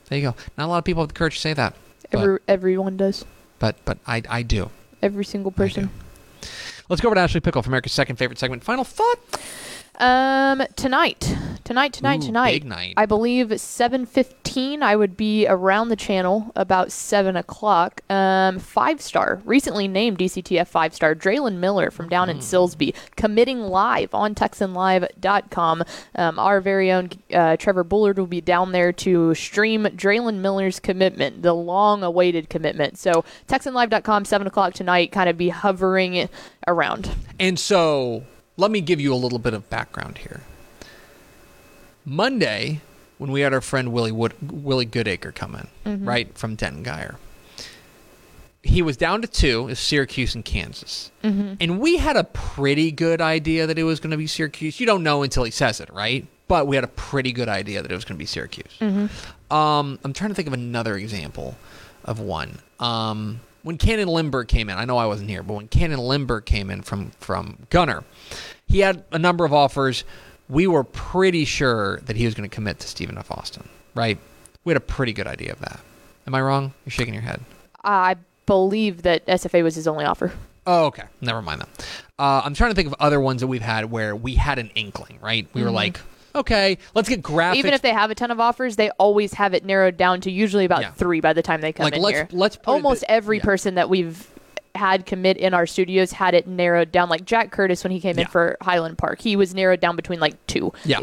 There 0.08 0.18
you 0.18 0.30
go. 0.30 0.36
Not 0.56 0.68
a 0.68 0.68
lot 0.68 0.78
of 0.78 0.84
people 0.84 1.02
have 1.02 1.08
the 1.08 1.14
courage 1.14 1.34
to 1.34 1.40
say 1.42 1.52
that, 1.52 1.74
but 2.10 2.18
Every, 2.18 2.38
everyone 2.48 2.96
does. 2.96 3.26
but 3.58 3.76
but 3.84 3.98
I 4.06 4.22
I 4.30 4.42
do. 4.42 4.70
Every 5.02 5.26
single 5.26 5.52
person. 5.52 5.90
Let's 6.92 7.00
go 7.00 7.08
over 7.08 7.14
to 7.14 7.22
Ashley 7.22 7.40
Pickle 7.40 7.62
for 7.62 7.70
America's 7.70 7.92
second 7.92 8.16
favorite 8.16 8.38
segment. 8.38 8.62
Final 8.62 8.84
thought. 8.84 9.18
Um, 9.98 10.62
tonight, 10.74 11.36
tonight, 11.64 11.92
tonight, 11.92 12.22
Ooh, 12.22 12.26
tonight. 12.26 12.52
big 12.52 12.64
night. 12.64 12.94
I 12.96 13.06
believe 13.06 13.60
seven 13.60 14.06
fifteen. 14.06 14.82
I 14.82 14.96
would 14.96 15.16
be 15.16 15.46
around 15.46 15.88
the 15.90 15.96
channel 15.96 16.50
about 16.56 16.90
seven 16.90 17.36
o'clock. 17.36 18.00
Um, 18.10 18.58
five 18.58 19.00
star, 19.02 19.40
recently 19.44 19.86
named 19.88 20.18
DCTF 20.18 20.66
five 20.66 20.94
star, 20.94 21.14
Dre'lon 21.14 21.56
Miller 21.58 21.90
from 21.90 22.08
down 22.08 22.28
Hmm. 22.28 22.36
in 22.36 22.38
Silsbee, 22.38 22.94
committing 23.16 23.60
live 23.60 24.14
on 24.14 24.34
TexanLive.com. 24.34 25.82
Um, 26.16 26.38
our 26.38 26.60
very 26.60 26.90
own 26.90 27.10
uh, 27.32 27.56
Trevor 27.58 27.84
Bullard 27.84 28.18
will 28.18 28.26
be 28.26 28.40
down 28.40 28.72
there 28.72 28.92
to 28.92 29.34
stream 29.34 29.84
Dre'lon 29.84 30.36
Miller's 30.40 30.80
commitment, 30.80 31.42
the 31.42 31.52
long-awaited 31.54 32.48
commitment. 32.48 32.98
So 32.98 33.24
TexanLive.com, 33.46 34.24
seven 34.24 34.46
o'clock 34.46 34.72
tonight. 34.74 35.12
Kind 35.12 35.28
of 35.28 35.36
be 35.36 35.50
hovering 35.50 36.28
around. 36.66 37.10
And 37.38 37.58
so, 37.58 38.24
let 38.56 38.70
me 38.70 38.80
give 38.80 39.00
you 39.00 39.12
a 39.12 39.16
little 39.16 39.38
bit 39.38 39.54
of 39.54 39.68
background 39.70 40.18
here. 40.18 40.42
Monday, 42.04 42.80
when 43.18 43.30
we 43.30 43.40
had 43.42 43.52
our 43.54 43.60
friend 43.60 43.92
Willie 43.92 44.12
Wood, 44.12 44.34
Willie 44.50 44.86
Goodacre 44.86 45.34
come 45.34 45.54
in, 45.84 46.04
right 46.04 46.36
from 46.36 46.56
Denton 46.56 46.84
Guyer, 46.84 47.16
he 48.64 48.82
was 48.82 48.96
down 48.96 49.22
to 49.22 49.28
two, 49.28 49.68
is 49.68 49.78
Syracuse 49.78 50.34
and 50.34 50.44
Kansas. 50.44 51.10
Mm-hmm. 51.24 51.54
And 51.60 51.80
we 51.80 51.96
had 51.96 52.16
a 52.16 52.24
pretty 52.24 52.92
good 52.92 53.20
idea 53.20 53.66
that 53.66 53.78
it 53.78 53.82
was 53.84 53.98
going 54.00 54.12
to 54.12 54.16
be 54.16 54.26
Syracuse. 54.26 54.78
You 54.78 54.86
don't 54.86 55.02
know 55.02 55.22
until 55.22 55.44
he 55.44 55.50
says 55.50 55.80
it, 55.80 55.90
right? 55.92 56.26
But 56.46 56.66
we 56.66 56.76
had 56.76 56.84
a 56.84 56.88
pretty 56.88 57.32
good 57.32 57.48
idea 57.48 57.82
that 57.82 57.90
it 57.90 57.94
was 57.94 58.04
going 58.04 58.16
to 58.16 58.18
be 58.18 58.26
Syracuse. 58.26 58.76
Um, 59.50 59.98
I'm 60.04 60.12
trying 60.12 60.30
to 60.30 60.34
think 60.34 60.46
of 60.48 60.54
another 60.54 60.96
example 60.96 61.56
of 62.04 62.20
one. 62.20 62.58
Um, 62.78 63.40
when 63.62 63.78
Cannon 63.78 64.08
Lindbergh 64.08 64.48
came 64.48 64.68
in, 64.68 64.76
I 64.76 64.84
know 64.84 64.96
I 64.96 65.06
wasn't 65.06 65.30
here, 65.30 65.42
but 65.42 65.54
when 65.54 65.68
Cannon 65.68 65.98
Lindbergh 65.98 66.44
came 66.44 66.70
in 66.70 66.82
from 66.82 67.10
from 67.18 67.58
Gunter, 67.70 68.04
he 68.66 68.80
had 68.80 69.04
a 69.12 69.18
number 69.18 69.44
of 69.44 69.52
offers. 69.52 70.04
We 70.48 70.66
were 70.66 70.84
pretty 70.84 71.44
sure 71.44 71.98
that 72.00 72.16
he 72.16 72.24
was 72.24 72.34
going 72.34 72.48
to 72.48 72.54
commit 72.54 72.78
to 72.80 72.88
Stephen 72.88 73.16
F. 73.16 73.30
Austin, 73.30 73.68
right? 73.94 74.18
We 74.64 74.70
had 74.70 74.76
a 74.76 74.84
pretty 74.84 75.12
good 75.12 75.26
idea 75.26 75.52
of 75.52 75.60
that. 75.60 75.80
Am 76.26 76.34
I 76.34 76.40
wrong? 76.42 76.72
You're 76.84 76.90
shaking 76.90 77.14
your 77.14 77.22
head. 77.22 77.40
I 77.82 78.16
believe 78.46 79.02
that 79.02 79.26
SFA 79.26 79.62
was 79.62 79.74
his 79.74 79.88
only 79.88 80.04
offer. 80.04 80.32
Oh, 80.66 80.86
okay. 80.86 81.04
Never 81.20 81.42
mind 81.42 81.62
that. 81.62 81.86
Uh, 82.18 82.42
I'm 82.44 82.54
trying 82.54 82.70
to 82.70 82.74
think 82.74 82.86
of 82.86 82.94
other 83.00 83.20
ones 83.20 83.40
that 83.40 83.48
we've 83.48 83.62
had 83.62 83.90
where 83.90 84.14
we 84.14 84.34
had 84.34 84.58
an 84.58 84.70
inkling, 84.74 85.18
right? 85.20 85.48
We 85.54 85.64
were 85.64 85.70
like, 85.70 86.00
okay, 86.34 86.78
let's 86.94 87.08
get 87.08 87.22
graphics. 87.22 87.50
Mm-hmm. 87.50 87.56
Even 87.56 87.74
if 87.74 87.82
they 87.82 87.92
have 87.92 88.10
a 88.10 88.14
ton 88.14 88.30
of 88.30 88.40
offers, 88.40 88.76
they 88.76 88.90
always 88.90 89.34
have 89.34 89.54
it 89.54 89.64
narrowed 89.64 89.96
down 89.96 90.20
to 90.22 90.30
usually 90.30 90.64
about 90.64 90.80
Yeah. 90.82 90.90
three 90.92 91.20
by 91.20 91.32
the 91.32 91.42
time 91.42 91.60
they 91.60 91.72
come 91.72 91.84
Like, 91.84 91.96
in 91.96 92.02
let's- 92.02 92.16
here. 92.16 92.28
let's 92.32 92.56
it 92.56 92.62
Almost 92.66 93.04
every 93.08 93.38
yeah. 93.38 93.44
person 93.44 93.74
that 93.76 93.88
we've 93.88 94.28
had 94.74 95.04
commit 95.04 95.36
in 95.36 95.52
our 95.52 95.66
studios 95.66 96.12
had 96.12 96.32
it 96.32 96.46
narrowed 96.46 96.90
down. 96.90 97.10
Like 97.10 97.26
Jack 97.26 97.50
Curtis 97.50 97.84
when 97.84 97.90
he 97.90 98.00
came 98.00 98.16
Yeah. 98.16 98.22
in 98.22 98.28
for 98.28 98.56
Highland 98.62 98.96
Park, 98.96 99.20
he 99.20 99.36
was 99.36 99.54
narrowed 99.54 99.80
down 99.80 99.96
between 99.96 100.18
like 100.18 100.46
two. 100.46 100.72
Yeah. 100.86 100.98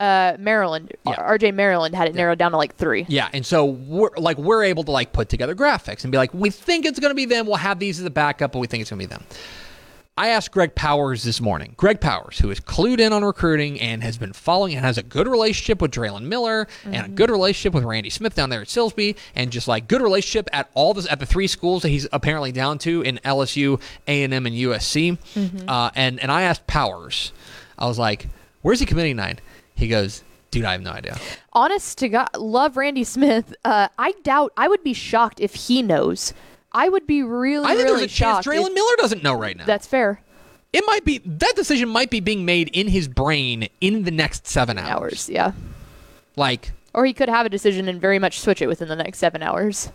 Uh, 0.00 0.36
Maryland, 0.38 0.92
Yeah. 1.06 1.16
RJ 1.16 1.52
Maryland 1.52 1.94
had 1.94 2.08
it 2.08 2.14
narrowed 2.14 2.38
down 2.38 2.52
to 2.52 2.56
like 2.56 2.76
three. 2.76 3.04
Yeah, 3.10 3.28
and 3.34 3.44
so 3.44 3.66
we're 3.66 4.08
like 4.16 4.38
we're 4.38 4.64
able 4.64 4.84
to 4.84 4.90
like 4.90 5.12
put 5.12 5.28
together 5.28 5.54
graphics 5.54 6.02
and 6.04 6.10
be 6.10 6.16
like, 6.16 6.32
we 6.32 6.48
think 6.48 6.86
it's 6.86 6.98
going 6.98 7.10
to 7.10 7.14
be 7.14 7.26
them. 7.26 7.44
We'll 7.46 7.56
have 7.56 7.78
these 7.78 7.98
as 8.00 8.06
a 8.06 8.10
backup, 8.10 8.52
but 8.52 8.58
we 8.60 8.66
think 8.66 8.80
it's 8.80 8.88
going 8.90 9.00
to 9.00 9.06
be 9.06 9.14
them. 9.14 9.24
I 10.20 10.28
asked 10.28 10.52
Greg 10.52 10.74
Powers 10.74 11.22
this 11.22 11.40
morning. 11.40 11.72
Greg 11.78 11.98
Powers, 11.98 12.40
who 12.40 12.50
is 12.50 12.60
clued 12.60 13.00
in 13.00 13.10
on 13.14 13.24
recruiting 13.24 13.80
and 13.80 14.02
has 14.02 14.18
been 14.18 14.34
following 14.34 14.74
and 14.74 14.84
has 14.84 14.98
a 14.98 15.02
good 15.02 15.26
relationship 15.26 15.80
with 15.80 15.92
Dre'lon 15.92 16.24
Miller 16.24 16.68
and 16.84 17.06
a 17.06 17.08
good 17.08 17.30
relationship 17.30 17.72
with 17.72 17.84
Randy 17.84 18.10
Smith 18.10 18.34
down 18.34 18.50
there 18.50 18.60
at 18.60 18.66
Silsbee, 18.66 19.16
and 19.34 19.50
just 19.50 19.66
like 19.66 19.88
good 19.88 20.02
relationship 20.02 20.50
at 20.52 20.70
all 20.74 20.92
this 20.92 21.10
at 21.10 21.20
the 21.20 21.24
three 21.24 21.46
schools 21.46 21.80
that 21.80 21.88
he's 21.88 22.06
apparently 22.12 22.52
down 22.52 22.76
to 22.80 23.00
in 23.00 23.18
LSU, 23.24 23.80
A 24.06 24.22
and 24.22 24.34
M, 24.34 24.44
and 24.44 24.54
USC. 24.54 25.16
Uh, 25.66 25.90
and 25.94 26.20
and 26.20 26.30
I 26.30 26.42
asked 26.42 26.66
Powers, 26.66 27.32
I 27.78 27.86
was 27.86 27.98
like, 27.98 28.28
"Where's 28.60 28.80
he 28.80 28.84
committing 28.84 29.16
tonight?" 29.16 29.40
He 29.74 29.88
goes, 29.88 30.22
"Dude, 30.50 30.66
I 30.66 30.72
have 30.72 30.82
no 30.82 30.90
idea." 30.90 31.16
honest 31.54 31.96
to 31.96 32.10
God, 32.10 32.28
love 32.36 32.76
Randy 32.76 33.04
Smith. 33.04 33.54
Uh, 33.64 33.88
I 33.98 34.12
doubt. 34.22 34.52
I 34.54 34.68
would 34.68 34.84
be 34.84 34.92
shocked 34.92 35.40
if 35.40 35.54
he 35.54 35.80
knows. 35.80 36.34
I 36.72 36.88
would 36.88 37.06
be 37.06 37.22
really, 37.22 37.64
I 37.64 37.74
think 37.74 37.86
really 37.86 38.00
there's 38.00 38.12
a 38.12 38.14
chance 38.14 38.44
shocked. 38.44 38.56
If- 38.56 38.74
Miller 38.74 38.96
doesn't 38.98 39.22
know 39.22 39.34
right 39.34 39.56
now. 39.56 39.64
That's 39.66 39.86
fair. 39.86 40.20
it 40.72 40.84
might 40.86 41.04
be 41.04 41.18
that 41.24 41.54
decision 41.56 41.88
might 41.88 42.10
be 42.10 42.20
being 42.20 42.44
made 42.44 42.68
in 42.72 42.88
his 42.88 43.08
brain 43.08 43.68
in 43.80 44.04
the 44.04 44.10
next 44.10 44.46
seven 44.46 44.78
hours. 44.78 44.88
Hours, 44.88 45.28
yeah. 45.30 45.52
Like, 46.36 46.72
Or 46.94 47.04
he 47.04 47.12
could 47.12 47.28
have 47.28 47.44
a 47.44 47.48
decision 47.48 47.88
and 47.88 48.00
very 48.00 48.18
much 48.20 48.40
switch 48.40 48.62
it 48.62 48.68
within 48.68 48.88
the 48.88 48.96
next 48.96 49.18
seven 49.18 49.42
hours. 49.42 49.90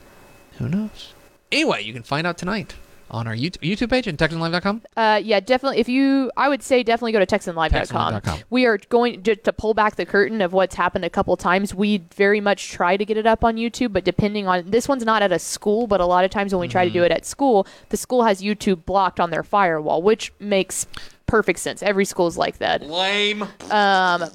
who 0.58 0.68
knows? 0.68 1.14
Anyway, 1.52 1.84
you 1.84 1.94
can 1.94 2.04
find 2.04 2.28
out 2.28 2.38
tonight 2.38 2.74
on 3.12 3.28
our 3.28 3.36
YouTube, 3.36 3.58
YouTube 3.60 3.90
page 3.90 4.08
and 4.08 4.18
TexanLive.com. 4.18 4.82
Uh, 4.98 5.22
yeah, 5.24 5.40
definitely. 5.40 5.80
If 5.80 5.88
you, 5.88 6.32
I 6.36 6.50
would 6.50 6.64
say 6.64 6.82
definitely 6.84 7.12
go 7.12 7.20
to 7.24 7.26
TexanLive.com. 7.26 7.82
TexanLive.com. 7.82 8.40
We 8.50 8.66
are 8.66 8.78
going 8.90 9.22
to, 9.24 9.36
to 9.36 9.54
pull 9.54 9.74
back 9.74 9.96
the 9.96 10.06
curtain 10.06 10.42
of 10.42 10.54
what's 10.54 10.76
happened 10.76 11.06
a 11.06 11.10
couple 11.10 11.38
times. 11.38 11.74
We 11.76 12.00
very 12.16 12.42
much 12.42 12.72
try 12.72 12.98
to 12.98 13.06
get 13.06 13.18
it 13.18 13.28
up 13.28 13.44
on 13.44 13.56
YouTube, 13.58 13.94
but 13.94 14.04
depending 14.04 14.48
on 14.48 14.70
this 14.72 14.88
one's 14.88 15.06
not 15.06 15.22
at 15.22 15.32
a 15.32 15.40
school, 15.40 15.88
but 15.88 16.02
a 16.02 16.06
lot 16.06 16.26
of 16.26 16.32
times 16.32 16.54
when 16.54 16.60
we 16.62 16.68
try 16.68 16.84
to 16.86 16.90
do 16.92 17.00
Mm-hmm. 17.00 17.06
it 17.06 17.12
at 17.12 17.26
school, 17.26 17.68
the 17.90 17.98
school 17.98 18.24
has 18.24 18.42
YouTube 18.42 18.86
blocked 18.86 19.20
on 19.20 19.30
their 19.30 19.44
firewall, 19.44 20.02
which 20.02 20.32
makes 20.40 20.88
perfect 21.28 21.60
sense. 21.60 21.82
Every 21.84 22.06
school's 22.06 22.38
like 22.38 22.58
that. 22.60 22.82
Lame. 22.84 23.44
Um, 23.44 23.50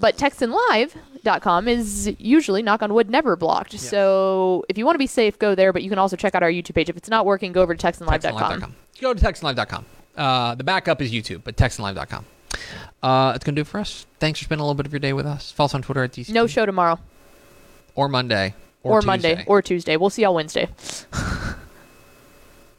but 0.01 0.17
TexanLive.com 0.17 1.69
is 1.69 2.11
usually, 2.19 2.63
knock 2.63 2.83
on 2.83 2.93
wood, 2.95 3.11
never 3.11 3.37
blocked. 3.37 3.79
So 3.79 4.65
if 4.69 4.77
you 4.79 4.85
want 4.85 4.95
to 4.95 4.99
be 5.01 5.07
safe, 5.07 5.39
go 5.39 5.55
there. 5.55 5.73
But 5.73 5.83
you 5.83 5.91
can 5.91 5.99
also 5.99 6.17
check 6.17 6.35
out 6.35 6.43
our 6.43 6.51
YouTube 6.51 6.75
page. 6.75 6.89
If 6.89 6.97
it's 6.97 7.09
not 7.09 7.27
working, 7.27 7.53
go 7.53 7.63
over 7.63 7.75
to 7.75 7.87
TexanLive.com. 7.87 8.21
TexanLive.com. 8.21 8.75
Go 9.01 9.15
to 9.15 9.21
TexanLive.com. 9.25 9.87
Uh, 10.17 10.55
the 10.55 10.65
backup 10.65 11.01
is 11.01 11.13
YouTube, 11.13 11.43
but 11.45 11.57
TexanLive.com. 11.57 12.25
Uh, 13.03 13.33
it's 13.35 13.45
going 13.45 13.55
to 13.55 13.59
do 13.59 13.63
it 13.63 13.67
for 13.67 13.81
us. 13.81 14.07
Thanks 14.19 14.39
for 14.41 14.45
spending 14.45 14.61
a 14.63 14.65
little 14.65 14.75
bit 14.75 14.87
of 14.87 14.93
your 14.93 15.01
day 15.01 15.13
with 15.13 15.27
us. 15.27 15.51
Follow 15.53 15.67
us 15.67 15.75
on 15.75 15.83
Twitter 15.83 16.03
at 16.05 16.13
TCT. 16.13 16.31
No 16.31 16.47
show 16.47 16.67
tomorrow. 16.67 16.99
Or 17.95 18.09
Monday. 18.09 18.55
Or, 18.83 18.99
Or, 18.99 19.03
Monday 19.03 19.45
or 19.47 19.63
Tuesday. 19.63 19.97
We'll 19.97 20.11
see 20.11 20.23
y'all 20.23 20.35
Wednesday. 20.35 20.69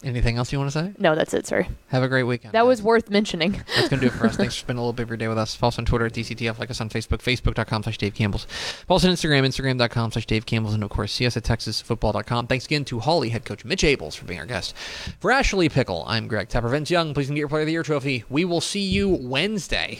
Anything 0.03 0.37
else 0.37 0.51
you 0.51 0.57
want 0.57 0.71
to 0.71 0.79
say? 0.79 0.93
No, 0.97 1.13
that's 1.13 1.33
it. 1.33 1.45
Sorry. 1.45 1.67
Have 1.89 2.01
a 2.01 2.07
great 2.07 2.23
weekend. 2.23 2.53
That 2.53 2.61
guys. 2.61 2.67
was 2.67 2.81
worth 2.81 3.09
mentioning. 3.11 3.51
That's 3.75 3.89
going 3.89 3.99
to 4.01 4.07
do 4.09 4.13
it 4.13 4.17
for 4.17 4.25
us. 4.25 4.35
Thanks 4.35 4.55
for 4.55 4.59
spending 4.61 4.79
a 4.79 4.81
little 4.81 4.93
bit 4.93 5.03
of 5.03 5.09
your 5.09 5.17
day 5.17 5.27
with 5.27 5.37
us. 5.37 5.53
Follow 5.55 5.69
us 5.69 5.77
on 5.77 5.85
Twitter 5.85 6.07
at 6.07 6.13
DCTF. 6.13 6.57
Like 6.57 6.71
us 6.71 6.81
on 6.81 6.89
Facebook, 6.89 7.19
facebook.com 7.19 7.83
slash 7.83 7.97
Dave 7.99 8.15
Campbell's. 8.15 8.45
Follow 8.87 8.97
us 8.97 9.05
on 9.05 9.11
Instagram, 9.11 9.45
instagram.com 9.45 10.11
slash 10.11 10.25
Dave 10.25 10.45
Campbell's. 10.47 10.73
And 10.73 10.83
of 10.83 10.89
course, 10.89 11.11
see 11.11 11.27
us 11.27 11.37
at 11.37 11.43
texasfootball.com. 11.43 12.47
Thanks 12.47 12.65
again 12.65 12.83
to 12.85 12.99
Hawley 12.99 13.29
head 13.29 13.45
coach 13.45 13.63
Mitch 13.63 13.83
Ables 13.83 14.15
for 14.17 14.25
being 14.25 14.39
our 14.39 14.45
guest. 14.47 14.75
For 15.19 15.31
Ashley 15.31 15.69
Pickle, 15.69 16.03
I'm 16.07 16.27
Greg 16.27 16.49
Tepper. 16.49 16.71
Vince 16.71 16.89
Young, 16.89 17.13
please 17.13 17.27
can 17.27 17.35
get 17.35 17.41
your 17.41 17.49
Player 17.49 17.61
of 17.61 17.67
the 17.67 17.73
Year 17.73 17.83
trophy. 17.83 18.23
We 18.29 18.43
will 18.43 18.61
see 18.61 18.81
you 18.81 19.07
Wednesday 19.09 19.99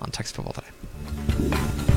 on 0.00 0.10
Texas 0.10 0.34
Football 0.34 0.54
Today. 0.54 1.91